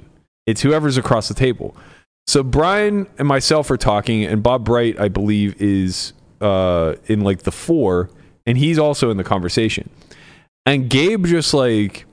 [0.46, 1.76] it's whoever's across the table.
[2.28, 7.42] So Brian and myself are talking, and Bob Bright, I believe, is uh, in like
[7.44, 8.10] the four,
[8.46, 9.88] and he's also in the conversation.
[10.66, 12.04] And Gabe just like,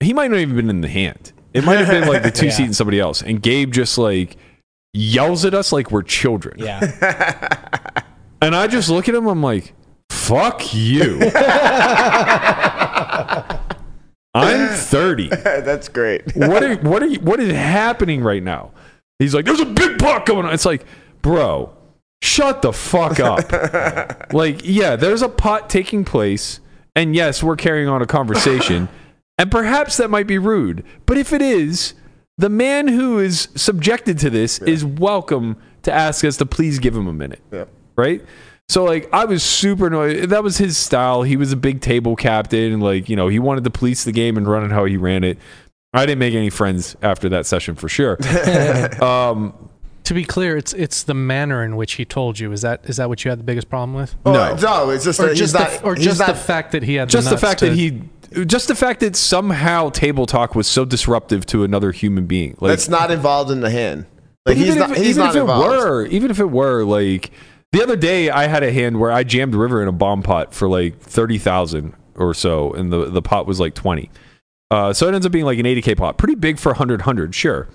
[0.00, 1.32] he might not even been in the hand.
[1.52, 2.52] It might have been like the two Yeah.
[2.52, 3.22] seat and somebody else.
[3.22, 4.36] And Gabe just like
[4.92, 6.56] yells at us like we're children.
[6.60, 8.00] Yeah.
[8.40, 9.72] And I just look at him, I'm like,
[10.10, 11.18] fuck you.
[14.36, 15.28] I'm 30.
[15.28, 16.34] That's great.
[16.36, 18.72] What are, what are you, what is happening right now?
[19.18, 20.52] He's like, there's a big pot going on.
[20.52, 20.84] It's like,
[21.22, 21.72] bro,
[22.20, 24.32] shut the fuck up.
[24.32, 26.60] like, yeah, there's a pot taking place.
[26.96, 28.88] And yes, we're carrying on a conversation.
[29.38, 30.84] and perhaps that might be rude.
[31.06, 31.94] But if it is,
[32.36, 36.96] the man who is subjected to this is welcome to ask us to please give
[36.96, 37.68] him a minute Yep.
[37.96, 38.24] Right?
[38.68, 40.30] So like I was super annoyed.
[40.30, 41.22] That was his style.
[41.22, 44.12] He was a big table captain, and like you know he wanted to police the
[44.12, 45.38] game and run it how he ran it.
[45.92, 48.18] I didn't make any friends after that session for sure.
[49.02, 49.54] um,
[50.04, 52.52] To be clear, it's it's the manner in which he told you.
[52.52, 54.14] Is that is that what you had the biggest problem with?
[54.26, 54.54] Oh, No.
[54.56, 56.82] no, it's just Or that he's just not, the, or just not, the fact that
[56.82, 58.02] he had just the nuts fact to- that he,
[58.46, 62.56] just the fact that somehow table talk was so disruptive to another human being.
[62.60, 64.06] Like that's not involved in the hand.
[64.46, 64.96] Like But he's even not.
[64.96, 65.68] he's even not if it involved.
[65.68, 67.30] were, even if it were, like
[67.74, 70.54] the other day, I had a hand where I jammed River in a bomb pot
[70.54, 74.10] for like thirty thousand or so, and the the pot was like twenty.
[74.70, 77.00] Uh, so it ends up being like an eighty k pot, pretty big for 100
[77.00, 77.68] 100, sure.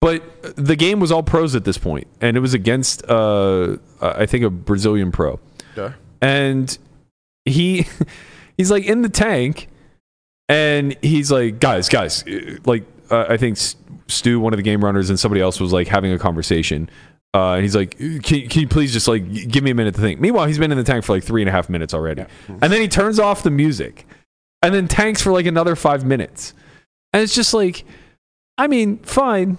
[0.00, 0.22] But
[0.56, 4.44] the game was all pros at this point, and it was against uh, I think
[4.44, 5.40] a Brazilian pro,
[5.78, 5.94] Okay.
[6.20, 6.76] and
[7.44, 7.86] he
[8.56, 9.68] he's like in the tank,
[10.48, 12.24] and he's like, guys, guys,
[12.66, 13.56] like uh, I think
[14.08, 16.90] Stu, one of the game runners, and somebody else was like having a conversation.
[17.34, 20.00] Uh, and he's like, can, can you please just like give me a minute to
[20.00, 20.20] think?
[20.20, 22.24] Meanwhile, he's been in the tank for like three and a half minutes already.
[22.48, 24.06] And then he turns off the music
[24.62, 26.54] and then tanks for like another five minutes.
[27.12, 27.84] And it's just like,
[28.56, 29.58] I mean, fine,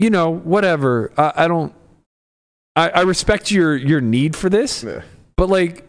[0.00, 1.12] you know, whatever.
[1.16, 1.72] I, I don't,
[2.74, 5.02] I, I respect your, your need for this, Yeah.
[5.36, 5.86] but like,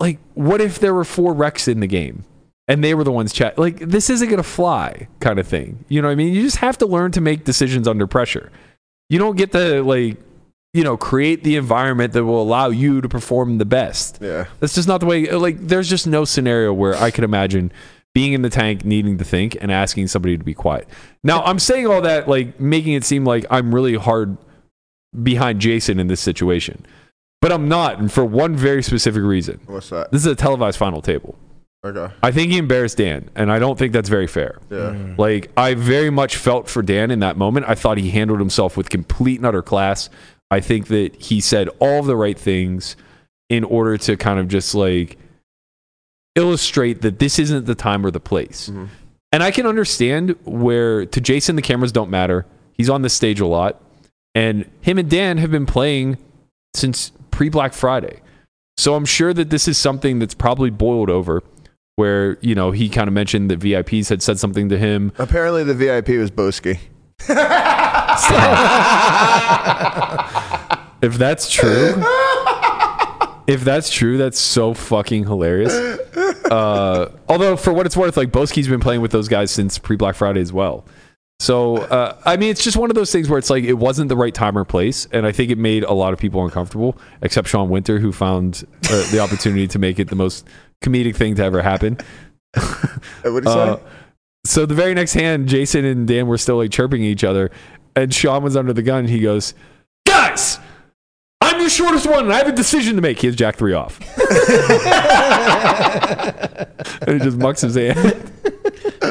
[0.00, 2.24] like, what if there were four recs in the game?
[2.68, 6.00] and they were the ones chat like this isn't gonna fly kind of thing you
[6.00, 8.52] know what i mean you just have to learn to make decisions under pressure
[9.10, 10.16] you don't get to like
[10.74, 14.46] you know create the environment that will allow you to perform the best Yeah.
[14.60, 17.72] that's just not the way like there's just no scenario where i could imagine
[18.14, 20.88] being in the tank needing to think and asking somebody to be quiet
[21.22, 24.36] now i'm saying all that like making it seem like i'm really hard
[25.22, 26.84] behind jason in this situation
[27.40, 29.58] but I'm not, and for one very specific reason.
[29.66, 30.12] What's that?
[30.12, 31.36] This is a televised final table.
[31.84, 32.06] Okay.
[32.22, 34.60] I think he embarrassed Dan, and I don't think that's very fair.
[34.70, 34.76] Yeah.
[34.94, 35.18] Mm.
[35.18, 37.66] Like I very much felt for Dan in that moment.
[37.68, 40.08] I thought he handled himself with complete and utter class.
[40.52, 42.94] I think that he said all the right things
[43.48, 45.16] in order to kind of just like
[46.34, 48.68] illustrate that this isn't the time or the place.
[48.68, 48.84] Mm-hmm.
[49.32, 52.44] And I can understand where to Jason the cameras don't matter.
[52.74, 53.82] He's on this stage a lot.
[54.34, 56.18] And him and Dan have been playing
[56.74, 58.20] since pre Black Friday.
[58.76, 61.42] So I'm sure that this is something that's probably boiled over
[61.96, 65.12] where, you know, he kind of mentioned that VIPs had said something to him.
[65.16, 66.78] Apparently, the VIP was Boski.
[71.02, 71.94] If that's true,
[73.46, 75.72] if that's true, that's so fucking hilarious.
[76.50, 79.96] Uh, although, for what it's worth, like Boski's been playing with those guys since pre
[79.96, 80.84] Black Friday as well.
[81.40, 84.08] So, uh, I mean, it's just one of those things where it's like it wasn't
[84.10, 86.96] the right time or place, and I think it made a lot of people uncomfortable,
[87.20, 90.46] except Sean Winter, who found uh, the opportunity to make it the most
[90.84, 91.98] comedic thing to ever happen.
[93.22, 93.82] What did he Uh, say?
[94.46, 97.50] so the very next hand, Jason and Dan were still like chirping each other,
[97.96, 99.06] and Sean was under the gun.
[99.08, 99.54] He goes,
[100.06, 100.58] "Guys,
[101.62, 103.98] I'm shortest one, and I have a decision to make." He has Jack three off,
[107.06, 107.96] and he just mucks his hand.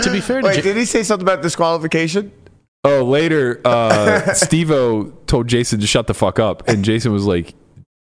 [0.04, 2.32] to be fair to Wait, Ja- did he say something about disqualification?
[2.84, 7.54] Oh, later, uh, Steve-O told Jason to shut the fuck up, and Jason was like.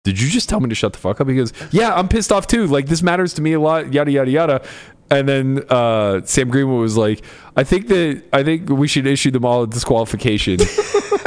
[0.03, 1.27] Did you just tell me to shut the fuck up?
[1.27, 2.67] He goes, Yeah, I'm pissed off too.
[2.67, 3.91] Like this matters to me a lot.
[3.91, 4.61] Yada yada yada.
[5.09, 7.23] And then uh, Sam Greenwood was like,
[7.55, 10.59] I think that I think we should issue them all a disqualification.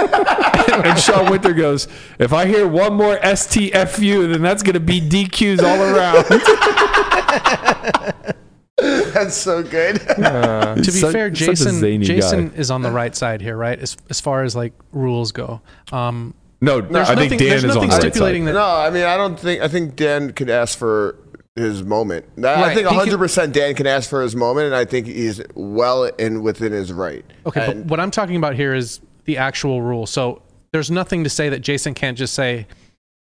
[0.85, 1.89] and Sean Winter goes,
[2.19, 6.25] If I hear one more STFU, then that's gonna be DQs all around.
[8.81, 9.97] That's so good.
[10.01, 12.57] to be Such- fair, Jason Jason guy.
[12.57, 13.77] is on the right side here, right?
[13.79, 15.61] As as far as like rules go.
[15.91, 18.55] Um, No, there's I nothing, think Dan is on nothing the right stipulating side.
[18.55, 18.59] that.
[18.59, 19.63] no, I mean, I don't think.
[19.63, 21.17] I think Dan could ask for
[21.57, 22.25] his moment.
[22.39, 25.09] I Right, think 100 can- percent Dan can ask for his moment, and I think
[25.09, 27.25] he's well in within his right.
[27.47, 30.07] Okay, but what I'm talking about here is the actual rule.
[30.07, 30.41] So
[30.73, 32.67] there's nothing to say that Jason can't just say,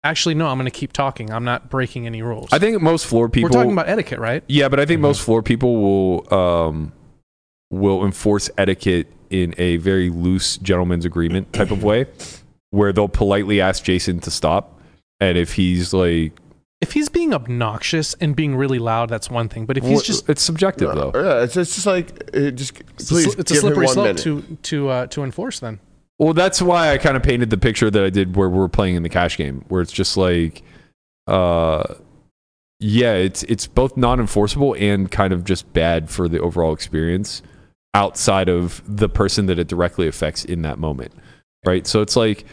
[0.04, 1.30] actually, no, I'm going to keep talking.
[1.30, 2.48] I'm not breaking any rules.
[2.52, 4.42] I think most floor people We're talking about etiquette, right?
[4.48, 6.92] Yeah, but I think most floor people will um,
[7.70, 12.06] will enforce etiquette in a very loose gentleman's agreement type of way,
[12.70, 14.80] where they'll politely ask Jason to stop,
[15.20, 16.32] and if he's like,
[16.80, 19.66] If he's being obnoxious and being really loud, that's one thing.
[19.66, 21.10] But if he's well, just it's subjective though.
[21.14, 23.68] yeah, it's, it's just like it just it's a, please sli- it's a give him
[23.68, 24.22] slippery one slope minute.
[24.22, 25.80] to to uh, to enforce, then.
[26.18, 28.94] Well, that's why I kind of painted the picture that I did where we're playing
[28.96, 30.62] in the cash game, where it's just like,
[31.26, 31.94] uh,
[32.80, 37.42] yeah, it's it's both non-enforceable and kind of just bad for the overall experience
[37.94, 41.12] outside of the person that it directly affects in that moment,
[41.64, 41.86] right?
[41.86, 42.44] So it's like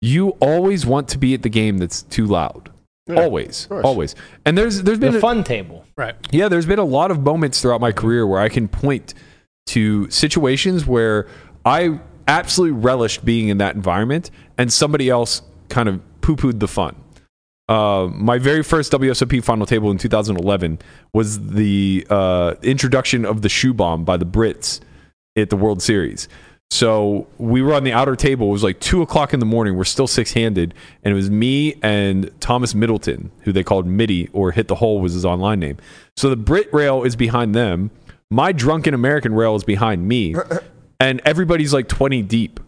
[0.00, 2.70] you always want to be at the game that's too loud,
[3.16, 4.14] always, always.
[4.44, 5.84] And there's there's been The a- fun table.
[5.96, 6.14] Right.
[6.30, 9.14] yeah, there's been a lot of moments throughout my career where I can point
[9.66, 11.26] to situations where
[11.64, 12.00] I
[12.32, 16.96] absolutely relished being in that environment and somebody else kind of poo pooed the fun.
[17.68, 20.78] Uh, my very first WSOP final table in 2011
[21.14, 24.80] was the uh, introduction of the shoe bomb by the Brits
[25.36, 26.28] at the World Series.
[26.70, 28.48] So we were on the outer table.
[28.48, 29.76] It was like two o'clock in the morning.
[29.76, 30.72] We're still six handed.
[31.02, 35.00] And it was me and Thomas Middleton, who they called Mitty or Hit the Hole
[35.00, 35.76] was his online name.
[36.16, 37.90] So the Brit rail is behind them.
[38.30, 40.34] My drunken American rail is behind me.
[41.02, 42.60] and everybody's like 20 deep.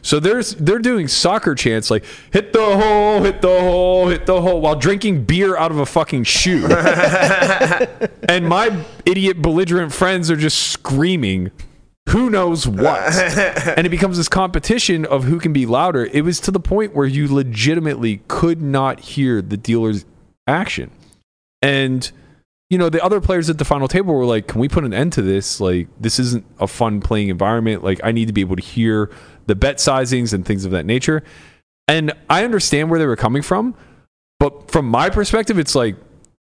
[0.00, 4.40] So there's they're doing soccer chants like hit the hole, hit the hole, hit the
[4.40, 6.66] hole while drinking beer out of a fucking shoe.
[8.28, 11.52] and my idiot belligerent friends are just screaming
[12.08, 13.12] who knows what.
[13.76, 16.06] and it becomes this competition of who can be louder.
[16.06, 20.04] It was to the point where you legitimately could not hear the dealer's
[20.48, 20.90] action.
[21.60, 22.10] And
[22.72, 24.94] you know, the other players at the final table were like, "Can we put an
[24.94, 25.60] end to this?
[25.60, 27.84] Like, this isn't a fun playing environment.
[27.84, 29.10] Like, I need to be able to hear
[29.46, 31.22] the bet sizings and things of that nature."
[31.86, 33.74] And I understand where they were coming from,
[34.40, 35.96] but from my perspective, it's like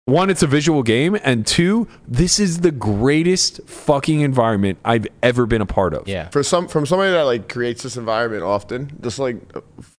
[0.07, 5.45] one, it's a visual game, and two, this is the greatest fucking environment I've ever
[5.45, 6.09] been a part of.
[6.09, 6.31] Yeah.
[6.31, 9.37] For some from somebody that like creates this environment often, just like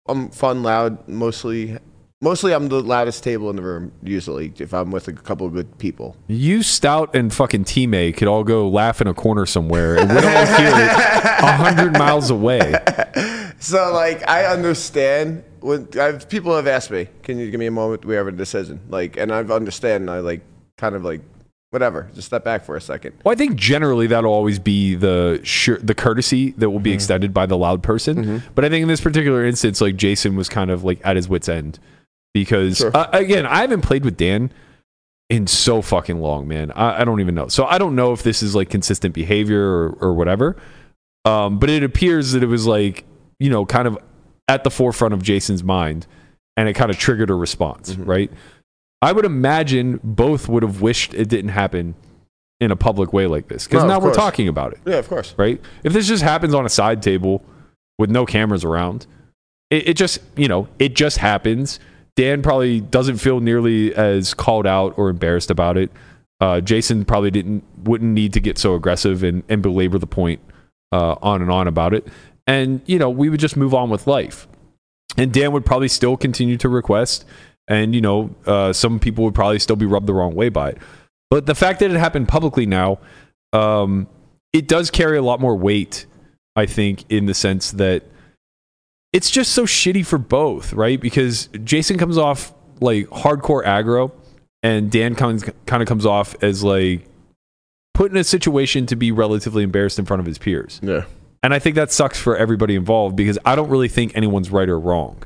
[0.09, 1.77] I'm fun, loud, mostly.
[2.23, 3.93] Mostly, I'm the loudest table in the room.
[4.03, 6.17] Usually, if I'm with a couple of good people.
[6.29, 10.21] You, Stout, and fucking teammate could all go laugh in a corner somewhere, and we
[10.23, 12.75] don't hear it a hundred miles away.
[13.59, 17.71] So, like, I understand when I've, people have asked me, "Can you give me a
[17.71, 18.05] moment?
[18.05, 20.03] We have a decision." Like, and I've understand.
[20.03, 20.43] And I like
[20.77, 21.23] kind of like
[21.71, 22.09] whatever.
[22.15, 23.15] Just step back for a second.
[23.25, 26.97] Well, I think generally that'll always be the sure, the courtesy that will be mm-hmm.
[26.97, 28.17] extended by the loud person.
[28.25, 28.53] Mm-hmm.
[28.55, 31.27] But I think in this particular instance, like Jason was kind of like at his
[31.27, 31.79] wits end
[32.45, 32.95] because Sure.
[32.95, 34.53] uh, again, I haven't played with Dan
[35.31, 36.71] in so fucking long, man.
[36.73, 37.49] I, I don't even know.
[37.49, 40.57] So I don't know if this is like consistent behavior or, or whatever.
[41.25, 43.05] Um, but it appears that it was like
[43.41, 43.97] you know kind of
[44.49, 46.07] at the forefront of Jason's mind,
[46.59, 48.05] and it kind of triggered a response, Mm-hmm.
[48.05, 48.31] right?
[49.03, 51.95] I would imagine both would have wished it didn't happen
[52.61, 55.09] in a public way like this because No, now we're talking about it Yeah, of
[55.09, 55.35] course.
[55.39, 55.61] right?
[55.85, 57.43] If this just happens on a side table
[57.99, 59.07] with no cameras around,
[59.71, 61.79] it, it just, you know, it just happens.
[62.17, 65.91] Dan probably doesn't feel nearly as called out or embarrassed about it.
[66.41, 70.41] Uh, Jason probably didn't, wouldn't need to get so aggressive and, and belabor the point
[70.93, 72.07] uh, on and on about it.
[72.47, 74.49] And, you know, we would just move on with life.
[75.17, 77.25] And Dan would probably still continue to request.
[77.69, 80.71] And, you know, uh, some people would probably still be rubbed the wrong way by
[80.71, 80.79] it.
[81.31, 82.99] But the fact that it happened publicly now,
[83.53, 84.07] um,
[84.53, 86.07] it does carry a lot more weight,
[86.55, 88.05] I think, in the sense that
[89.13, 91.01] it's just so shitty for both, right?
[91.01, 94.13] Because Jason comes off like hardcore aggro,
[94.63, 97.07] and Dan comes kind of comes off as like
[97.95, 100.81] put in a situation to be relatively embarrassed in front of his peers.
[100.83, 101.05] Yeah.
[101.43, 104.69] And I think that sucks for everybody involved because I don't really think anyone's right
[104.69, 105.23] or wrong.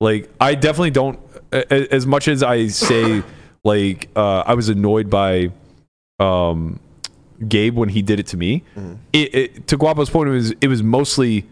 [0.00, 1.18] Like I definitely don't
[1.52, 3.22] as much as I say
[3.64, 5.50] like uh, I was annoyed by
[6.20, 6.78] um
[7.48, 8.62] Gabe when he did it to me.
[9.12, 11.46] It, it to Guapo's point it was it was mostly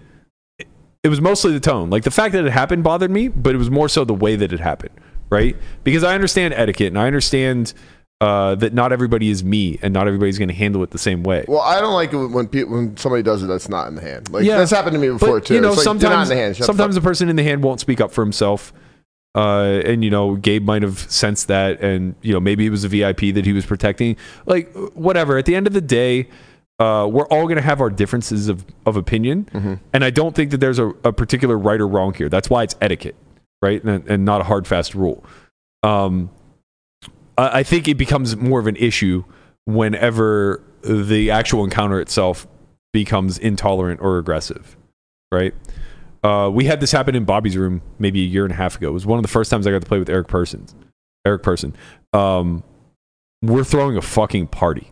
[1.04, 1.90] it was mostly the tone.
[1.90, 4.36] Like the fact that it happened bothered me, but it was more so the way
[4.36, 4.94] that it happened,
[5.30, 5.54] right?
[5.84, 7.74] Because I understand etiquette and I understand
[8.22, 11.22] uh, that not everybody is me and not everybody's going to handle it the same
[11.22, 11.44] way.
[11.46, 14.00] Well, I don't like it when people, when somebody does it that's not in the
[14.00, 14.30] hand.
[14.32, 14.56] Like Yeah.
[14.56, 15.54] that's happened to me before But, too.
[15.54, 16.56] You know, It's like, sometimes in the hand.
[16.56, 18.72] Shut the sometimes the person in the hand won't speak up for himself.
[19.34, 22.84] Uh, and you know, Gabe might have sensed that, and you know, maybe it was
[22.84, 24.16] a VIP that he was protecting.
[24.46, 25.36] Like, whatever.
[25.36, 26.28] At the end of the day,
[26.78, 29.74] uh, we're all going to have our differences of, of opinion, Mm-hmm.
[29.92, 32.28] and I don't think that there's a, a particular right or wrong here.
[32.28, 33.14] That's why it's etiquette,
[33.62, 35.24] right, and, and not a hard fast rule.
[35.82, 36.30] Um,
[37.38, 39.24] I I think it becomes more of an issue
[39.66, 42.46] whenever the actual encounter itself
[42.92, 44.76] becomes intolerant or aggressive,
[45.32, 45.54] right?
[46.22, 48.88] Uh, we had this happen in Bobby's room maybe a year and a half ago.
[48.88, 50.74] It was one of the first times I got to play with Eric Persons.
[51.26, 51.74] Eric Persson.
[52.12, 52.62] Um,
[53.42, 54.90] we're throwing a fucking party,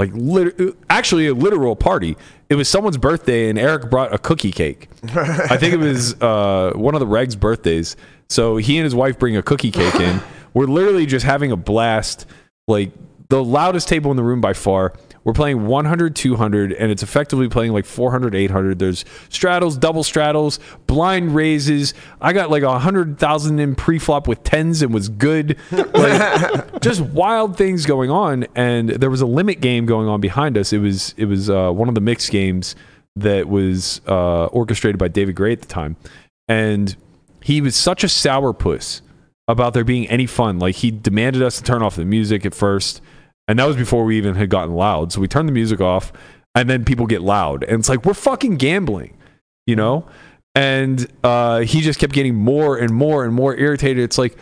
[0.00, 2.16] like lit- actually a literal party.
[2.48, 4.88] It was someone's birthday, and Eric brought a cookie cake.
[5.14, 7.96] I think it was uh, one of the Regs' birthdays.
[8.30, 10.22] So he and his wife bring a cookie cake in.
[10.54, 12.24] We're literally just having a blast.
[12.66, 12.92] Like
[13.28, 14.94] the loudest table in the room by far.
[15.22, 18.78] We're playing 100, 200, and it's effectively playing like 400, 800.
[18.78, 21.92] There's straddles, double straddles, blind raises.
[22.20, 25.56] I got like a 100,000 in pre-flop with tens and was good.
[26.00, 28.46] Like, just wild things going on.
[28.54, 30.72] And there was a limit game going on behind us.
[30.72, 32.74] It was, it was uh, one of the mixed games
[33.16, 35.96] that was uh, orchestrated by David Grey at the time.
[36.48, 36.96] And
[37.42, 39.02] he was such a sourpuss
[39.48, 40.58] about there being any fun.
[40.58, 43.02] Like he demanded us to turn off the music at first,
[43.50, 45.10] and that was before we even had gotten loud.
[45.10, 46.12] So we turned the music off,
[46.54, 49.18] and then people get loud, and it's like we're fucking gambling,
[49.66, 50.06] you know.
[50.54, 54.04] And uh, he just kept getting more and more and more irritated.
[54.04, 54.38] It's like,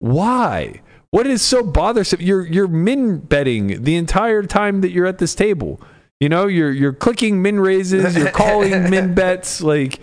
[0.00, 0.82] why?
[1.12, 2.20] What is so bothersome?
[2.20, 5.80] You're you're min betting the entire time that you're at this table.
[6.18, 9.60] You know, you're you're clicking min raises, you're calling min bets.
[9.60, 10.00] Like,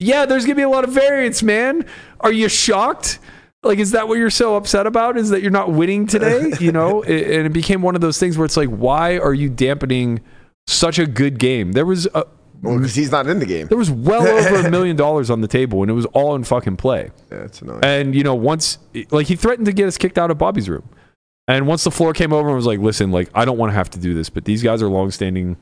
[0.00, 1.86] yeah, there's gonna be a lot of variance, man.
[2.18, 3.20] Are you shocked?
[3.62, 5.16] Like, is that what you're so upset about?
[5.16, 6.52] Is that you're not winning today?
[6.60, 9.48] You know, and it became one of those things where it's like, why are you
[9.48, 10.20] dampening
[10.66, 11.72] such a good game?
[11.72, 12.24] There was a,
[12.62, 13.68] because he's not in the game.
[13.68, 16.44] there was well over a million dollars on the table, and it was all in
[16.44, 17.10] fucking play.
[17.30, 17.80] Yeah, it's annoying.
[17.84, 18.78] And you know, once
[19.10, 20.88] like he threatened to get us kicked out of Bobby's room.
[21.46, 23.74] And once the floor came over and was like, "Listen, like I don't want to
[23.74, 25.56] have to do this, but these guys are longstanding,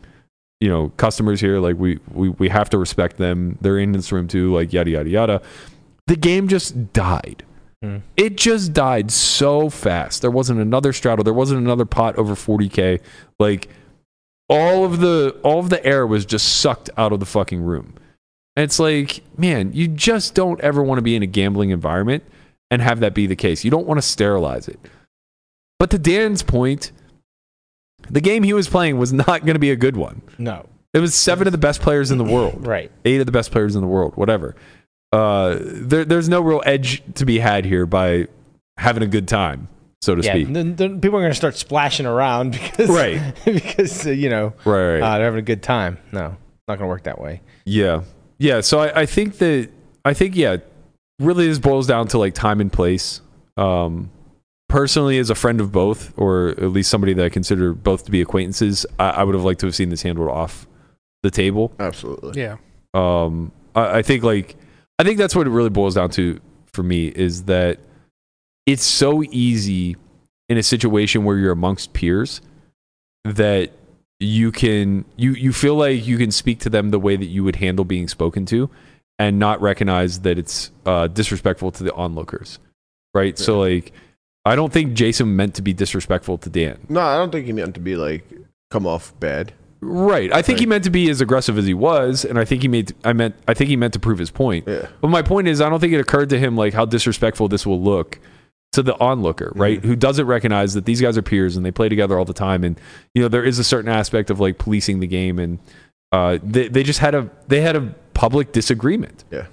[0.60, 1.60] you know, customers here.
[1.60, 3.56] Like we we we have to respect them.
[3.60, 4.52] They're in this room too.
[4.54, 5.42] Like yada yada yada."
[6.06, 7.44] The game just died.
[7.86, 8.06] Mm-hmm.
[8.16, 10.22] It just died so fast.
[10.22, 11.24] There wasn't another straddle.
[11.24, 13.00] There wasn't another pot over 40k.
[13.38, 13.68] Like
[14.48, 17.94] all of the all of the air was just sucked out of the fucking room.
[18.56, 22.24] And it's like, man, you just don't ever want to be in a gambling environment
[22.70, 23.64] and have that be the case.
[23.64, 24.80] You don't want to sterilize it.
[25.78, 26.90] But to Dan's point,
[28.08, 30.22] the game he was playing was not going to be a good one.
[30.38, 30.66] No.
[30.94, 32.66] It was seven of the best players in the world.
[32.66, 32.90] Right.
[33.04, 34.56] Eight of the best players in the world, whatever.
[35.16, 38.26] Uh, there, there's no real edge to be had here by
[38.76, 39.68] having a good time,
[40.02, 40.52] so to Yeah, speak.
[40.52, 43.20] then, then people are going to start splashing around because Right.
[43.44, 45.02] because uh, you know Right, right.
[45.02, 45.98] uh, they're having a good time.
[46.12, 47.40] No, It's not going to work that way.
[47.64, 48.02] Yeah.
[48.38, 48.60] Yeah.
[48.60, 49.70] So I, I think that,
[50.04, 50.58] I think, yeah,
[51.18, 53.22] really this boils down to like time and place.
[53.56, 54.10] Um,
[54.68, 58.10] personally, as a friend of both, or at least somebody that I consider both to
[58.10, 60.66] be acquaintances, I, I would have liked to have seen this handled off
[61.22, 61.72] the table.
[61.78, 62.42] Absolutely.
[62.42, 62.56] Yeah.
[62.92, 64.56] Um, I, I think like,
[64.98, 66.40] I think that's what it really boils down to
[66.72, 67.78] for me is that
[68.66, 69.96] it's so easy
[70.48, 72.40] in a situation where you're amongst peers
[73.24, 73.72] that
[74.20, 77.44] you can you you feel like you can speak to them the way that you
[77.44, 78.70] would handle being spoken to
[79.18, 82.58] and not recognize that it's uh, disrespectful to the onlookers
[83.14, 83.38] right?
[83.38, 83.92] So like
[84.44, 86.78] i don't think jason meant to be disrespectful to dan.
[86.88, 88.24] No, I don't think he meant to be like
[88.70, 89.52] come off bad.
[89.80, 92.62] Right i think he meant to be as aggressive as he was and i think
[92.62, 94.86] he made i meant i think he meant to prove his point Yeah.
[95.00, 97.66] but my point is i don't think it occurred to him like how disrespectful this
[97.66, 98.18] will look
[98.72, 101.88] to the onlooker right who doesn't recognize that these guys are peers and they play
[101.88, 102.80] together all the time and
[103.14, 105.58] you know there is a certain aspect of like policing the game and
[106.12, 109.46] uh they, they just had a they had a public disagreement Yeah.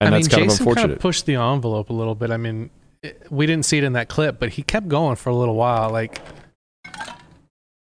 [0.00, 2.14] and I that's mean, kind Jason of unfortunate Kind of pushed the envelope a little
[2.16, 2.30] bit.
[2.32, 2.70] I mean,
[3.02, 5.54] it, we didn't see it in that clip, but he kept going for a little
[5.54, 5.90] while.
[5.90, 6.20] Like,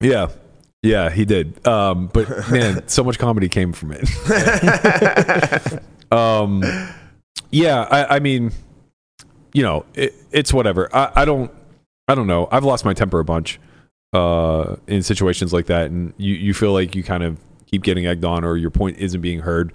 [0.01, 0.29] yeah
[0.83, 1.67] yeah he did.
[1.67, 5.83] Um but man so much comedy came from it.
[6.13, 6.63] Um
[7.51, 8.53] yeah i i mean
[9.53, 10.89] you know it, it's whatever.
[10.95, 11.51] I, I don't
[12.07, 12.49] i don't know.
[12.53, 13.59] I've lost my temper a bunch
[14.13, 15.91] uh in situations like that.
[15.91, 18.99] And you you feel like you kind of keep getting egged on or your point
[18.99, 19.73] isn't being heard.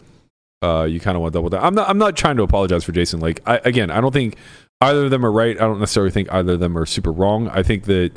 [0.62, 1.64] Uh you kind of want to double down.
[1.64, 3.20] I'm not i'm not trying to apologize for jason.
[3.20, 4.38] Like I, again i don't think
[4.82, 5.56] either of them are right.
[5.58, 7.48] I don't necessarily think either of them are super wrong.
[7.50, 8.12] I think that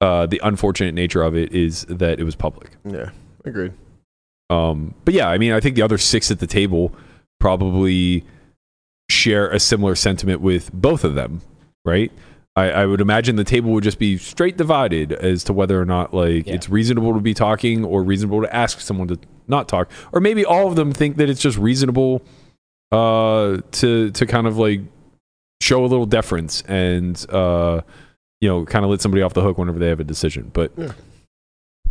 [0.00, 3.10] uh the unfortunate nature of it is that it was public Yeah,
[3.44, 3.72] agreed.
[4.50, 6.92] um, but yeah, I mean, I think the other six at the table
[7.40, 8.24] probably
[9.10, 11.40] share a similar sentiment with both of them,
[11.84, 12.10] right?
[12.56, 15.84] I, I would imagine the table would just be straight divided as to whether or
[15.84, 16.54] not like Yeah.
[16.54, 20.44] it's reasonable to be talking or reasonable to ask someone to not talk, or maybe
[20.44, 22.22] all of them think that it's just reasonable
[22.92, 24.80] uh, to to kind of like
[25.60, 27.80] show a little deference and uh,
[28.40, 30.72] you know kind of let somebody off the hook whenever they have a decision, but.
[30.76, 30.92] Yeah.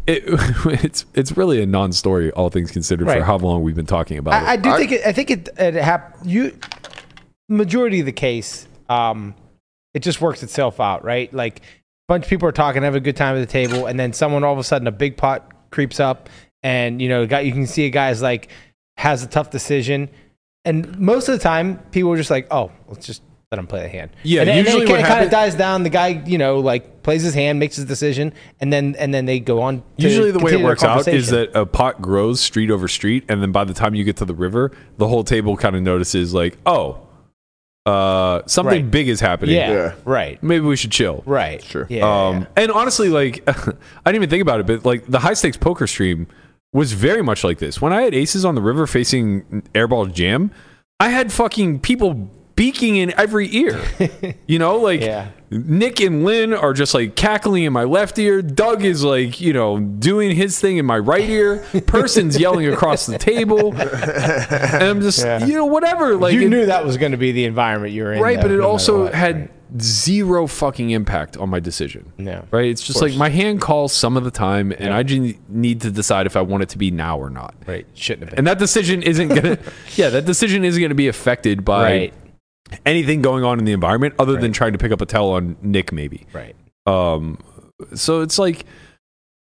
[0.07, 0.23] It,
[0.83, 4.35] it's it's really a non-story, all things considered, for how long we've been talking about
[4.35, 4.61] I, I it.
[4.61, 5.01] do think it.
[5.03, 5.49] I think it.
[5.57, 6.55] It hap- You
[7.49, 9.33] majority of the case, um,
[9.95, 11.33] it just works itself out, right?
[11.33, 11.63] Like a
[12.07, 14.43] bunch of people are talking, have a good time at the table, and then someone
[14.43, 16.29] all of a sudden a big pot creeps up,
[16.61, 18.49] and you know, got you can see a guy's like
[18.97, 20.09] has a tough decision,
[20.65, 23.81] and most of the time people are just like, oh, let's just let him play
[23.83, 24.11] the hand.
[24.23, 25.83] Yeah, and, usually and then what it kind of dies down.
[25.83, 29.25] The guy, you know, like plays his hand, makes his decision, and then and then
[29.25, 29.77] they go on.
[29.79, 33.23] To Usually, the way it works out is that a pot grows street over street,
[33.29, 35.81] and then by the time you get to the river, the whole table kind of
[35.83, 37.01] notices, like, oh,
[37.85, 38.91] uh, something Right.
[38.91, 39.55] big is happening.
[39.55, 39.91] yeah, Yeah.
[40.05, 41.21] right, Maybe we should chill.
[41.27, 41.85] right, Sure.
[41.89, 43.53] yeah, Um, and honestly, like, I
[44.05, 46.25] didn't even think about it, but like the high stakes poker stream
[46.73, 47.79] was very much like this.
[47.79, 50.49] When I had aces on the river facing airball jam,
[50.99, 53.84] I had fucking people beaking in every ear.
[54.47, 55.30] you know, like Yeah.
[55.51, 58.41] Nick and Lynn are just like cackling in my left ear.
[58.41, 61.64] Doug is like, you know, doing his thing in my right ear.
[61.86, 63.74] Persson's yelling across the table.
[63.76, 65.45] And I'm just, Yeah.
[65.45, 66.16] you know, whatever.
[66.16, 68.38] Like, you it- knew that was going to be the environment you were in, right,
[68.38, 69.82] though, but it no also what, had right.
[69.82, 72.12] zero fucking impact on my decision.
[72.18, 72.66] Yeah, Right?
[72.70, 75.91] It's just like my hand calls some of the time, and I just need to
[75.91, 77.53] decide if I want it to be now or not.
[77.68, 78.39] right shouldn't have been.
[78.39, 79.58] And that decision isn't gonna,
[79.95, 82.14] yeah, that decision isn't gonna be affected by right,
[82.86, 85.55] anything going on in the environment other than trying to pick up a tell on
[85.61, 86.26] Nick, maybe.
[86.34, 86.55] right,
[86.86, 87.38] Um,
[87.93, 88.66] so it's like,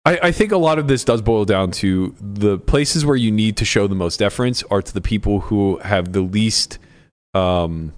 [0.05, 3.31] I, I think a lot of this does boil down to the places where you
[3.31, 6.77] need to show the most deference are to the people who have the least,
[7.33, 7.93] um,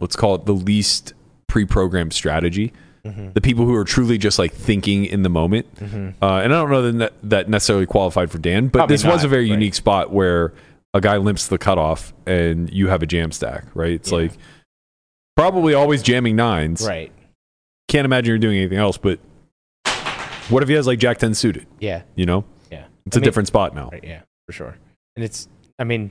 [0.00, 1.12] let's call it the least
[1.48, 2.72] pre-programmed strategy.
[3.04, 3.34] Mhm.
[3.34, 5.66] The people who are truly just like thinking in the moment.
[5.74, 6.14] Mhm.
[6.22, 9.24] Uh, and I don't know that that necessarily qualified for Dan, but Probably this was
[9.24, 9.50] a very right.
[9.58, 10.52] unique spot where
[10.94, 13.92] a guy limps the cutoff and you have a jam stack, right?
[13.92, 14.18] It's Yeah.
[14.18, 14.32] like
[15.36, 17.10] probably always jamming nines right,
[17.88, 18.98] can't imagine you're doing anything else.
[18.98, 19.18] But
[20.48, 21.66] what if he has like Jack Ten suited?
[21.80, 23.88] yeah, You know, yeah, it's I a mean- different spot now.
[23.90, 24.76] right, yeah, for sure.
[25.16, 26.10] And it's, I mean,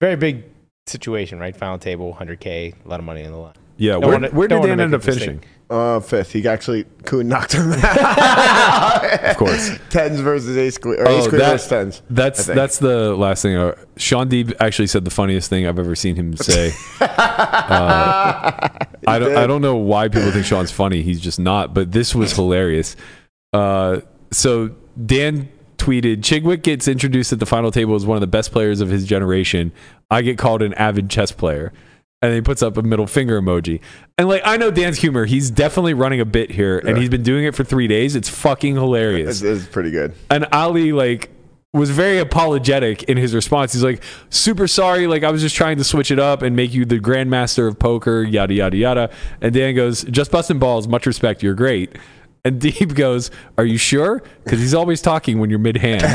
[0.00, 0.44] very big
[0.86, 1.54] situation, right?
[1.54, 3.54] Final table, hundred k, a lot of money in the line.
[3.78, 5.42] Yeah, where, wanna- where did wanna Dan end up finishing?
[5.68, 6.32] Uh, fifth.
[6.32, 9.04] He actually Koon knocked him out.
[9.24, 9.76] Of course.
[9.90, 12.02] tens versus ace queen, or ace Oh, queen that- versus tens.
[12.08, 13.56] That's that's the last thing.
[13.56, 16.72] Uh, Shaun Deeb actually said the funniest thing I've ever seen him say.
[17.00, 18.68] Uh,
[19.06, 21.02] I don't I don't know why people think Shaun's funny.
[21.02, 21.74] He's just not.
[21.74, 22.96] But this was hilarious.
[23.52, 24.00] Uh,
[24.30, 24.70] so
[25.04, 25.48] Dan
[25.78, 28.88] tweeted, "Chidwick gets introduced at the final table as one of the best players of
[28.88, 29.72] his generation.
[30.10, 31.72] I get called an avid chess player."
[32.22, 33.80] And he puts up a middle finger emoji.
[34.16, 37.00] And like I know Dan's humor, he's definitely running a bit here, and Yeah.
[37.00, 38.16] he's been doing it for three days.
[38.16, 40.14] It's fucking hilarious It's, it's pretty good.
[40.30, 41.28] and Ali like
[41.74, 43.74] was very apologetic in his response.
[43.74, 46.72] He's like, "Super sorry, like I was just trying to switch it up and make
[46.72, 49.10] you the grandmaster of poker, yada yada yada."
[49.42, 50.88] And Dan goes, "Just busting balls.
[50.88, 51.42] Much respect.
[51.42, 51.90] You're great."
[52.46, 54.22] And Deeb goes, "Are you sure?
[54.44, 56.02] Because he's always talking when you're mid hand."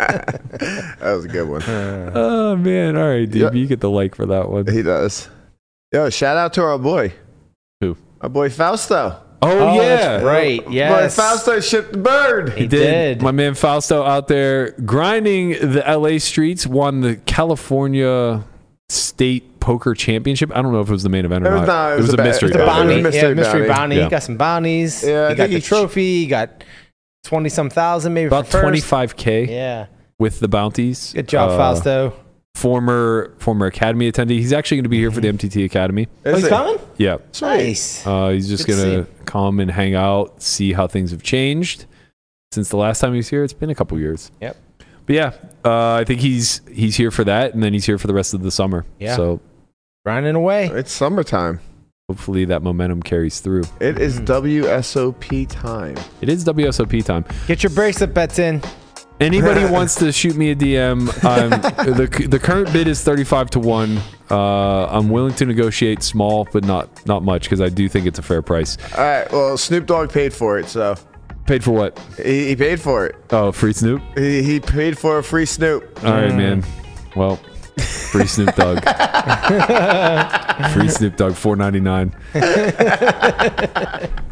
[0.00, 1.62] That was a good one.
[1.66, 2.96] oh man!
[2.96, 3.52] All right, Deeb, Yeah.
[3.52, 4.66] you get the like for that one.
[4.66, 5.28] He does.
[5.92, 7.12] Yo, shout out to our boy.
[7.80, 7.96] Who?
[8.22, 9.16] My boy Fausto.
[9.42, 9.96] Oh, oh yeah.
[9.96, 10.64] that's right.
[10.64, 11.16] Boy Yes.
[11.16, 12.52] Fausto shipped the bird.
[12.52, 13.22] He did.
[13.22, 18.44] My man Fausto out there grinding the LA streets, won the California
[18.90, 20.50] State Poker Championship.
[20.54, 21.66] I don't know if it was the main event or It was not.
[21.68, 22.48] not- it it was was, a a mystery.
[22.48, 22.76] it the was a bout.
[22.86, 23.68] bounty, mystery yeah, mystery bounty.
[23.74, 23.96] bounty.
[23.96, 24.04] Yeah.
[24.04, 25.04] He got some bounties.
[25.04, 26.20] Yeah, he got the he ch- trophy.
[26.20, 26.64] He got
[27.24, 29.86] twenty some thousand, maybe About 25K Yeah,
[30.18, 31.12] with the bounties.
[31.14, 32.12] good job, Uh, Fausto.
[32.56, 34.30] Former former Academy attendee.
[34.38, 36.08] He's actually going to be here for the MTT Academy.
[36.26, 36.48] Oh, he's it?
[36.48, 36.78] coming.
[36.98, 37.18] Yeah.
[37.40, 38.04] Nice.
[38.04, 41.86] Uh, he's just going to come and hang out, see how things have changed
[42.50, 43.44] since the last time he was here.
[43.44, 44.32] It's been a couple years.
[44.40, 44.56] Yep.
[45.10, 45.32] But yeah,
[45.64, 48.32] uh, I think he's he's here for that, and then he's here for the rest
[48.32, 48.86] of the summer.
[49.00, 49.16] Yeah.
[49.16, 49.40] So
[50.04, 50.66] Grinding away.
[50.66, 51.58] It's summertime.
[52.08, 53.64] hopefully that momentum carries through.
[53.80, 54.20] It is.
[54.20, 55.96] WSOP time.
[56.20, 57.24] It is WSOP time.
[57.48, 58.62] Get your bracelet bets in.
[59.18, 61.08] Anybody wants to shoot me a DM?
[61.24, 61.50] Um,
[61.96, 63.98] the the current bid is thirty five to one.
[64.30, 68.20] Uh, I'm willing to negotiate small, but not not much because I do think it's
[68.20, 68.78] a fair price.
[68.96, 69.32] All right.
[69.32, 70.94] Well, Snoop Dogg paid for it, so
[71.50, 71.98] Paid for what?
[72.16, 73.16] he, he paid for it.
[73.30, 74.00] Oh, free Snoop.
[74.16, 75.82] He, he paid for a free Snoop.
[76.04, 76.62] All right, man.
[77.16, 77.40] Well,
[77.76, 78.84] free Snoop Dogg.
[80.72, 82.14] free Snoop Dogg, four ninety nine.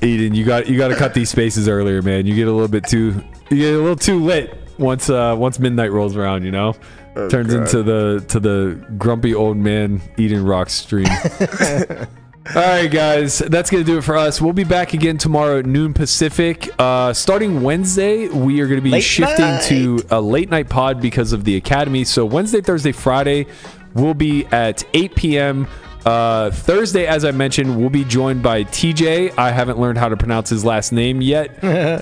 [0.00, 2.24] Eden, you got you got to cut these spaces earlier, man.
[2.24, 5.58] You get a little bit too you get a little too lit once uh once
[5.58, 6.44] midnight rolls around.
[6.44, 6.76] You know,
[7.16, 7.62] Oh, turns God.
[7.62, 11.08] into the to the grumpy old man Eden Rock stream.
[12.56, 14.40] All right, guys, that's going to do it for us.
[14.40, 16.70] We'll be back again tomorrow at noon Pacific.
[16.78, 19.62] Uh, starting Wednesday, we are going to be Late shifting night.
[19.64, 22.04] to a late night pod because of the Academy.
[22.04, 23.46] So, Wednesday, Thursday, Friday,
[23.92, 25.68] we'll be at 8 p.m.
[26.06, 29.36] Uh, Thursday, as I mentioned, we'll be joined by TJ.
[29.36, 31.50] I haven't learned how to pronounce his last name yet.
[31.62, 31.98] uh,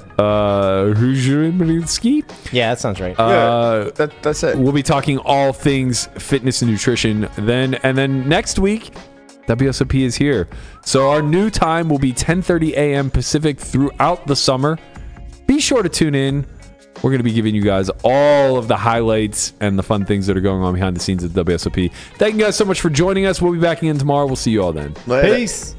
[0.94, 2.22] Huzurinsky.
[2.52, 3.18] Yeah, that sounds right.
[3.18, 4.56] Uh, That, that's it.
[4.56, 7.74] We'll be talking all things fitness and nutrition then.
[7.82, 8.92] And then next week,
[9.46, 10.48] WSOP is here.
[10.84, 13.10] So our new time will be 10:30 a.m.
[13.10, 14.78] Pacific throughout the summer.
[15.46, 16.46] Be sure to tune in.
[16.96, 20.26] We're going to be giving you guys all of the highlights and the fun things
[20.26, 21.92] that are going on behind the scenes at WSOP.
[22.16, 23.40] Thank you guys so much for joining us.
[23.40, 24.26] We'll be back again tomorrow.
[24.26, 24.94] We'll see you all then.
[25.06, 25.36] Later.
[25.36, 25.76] Peace.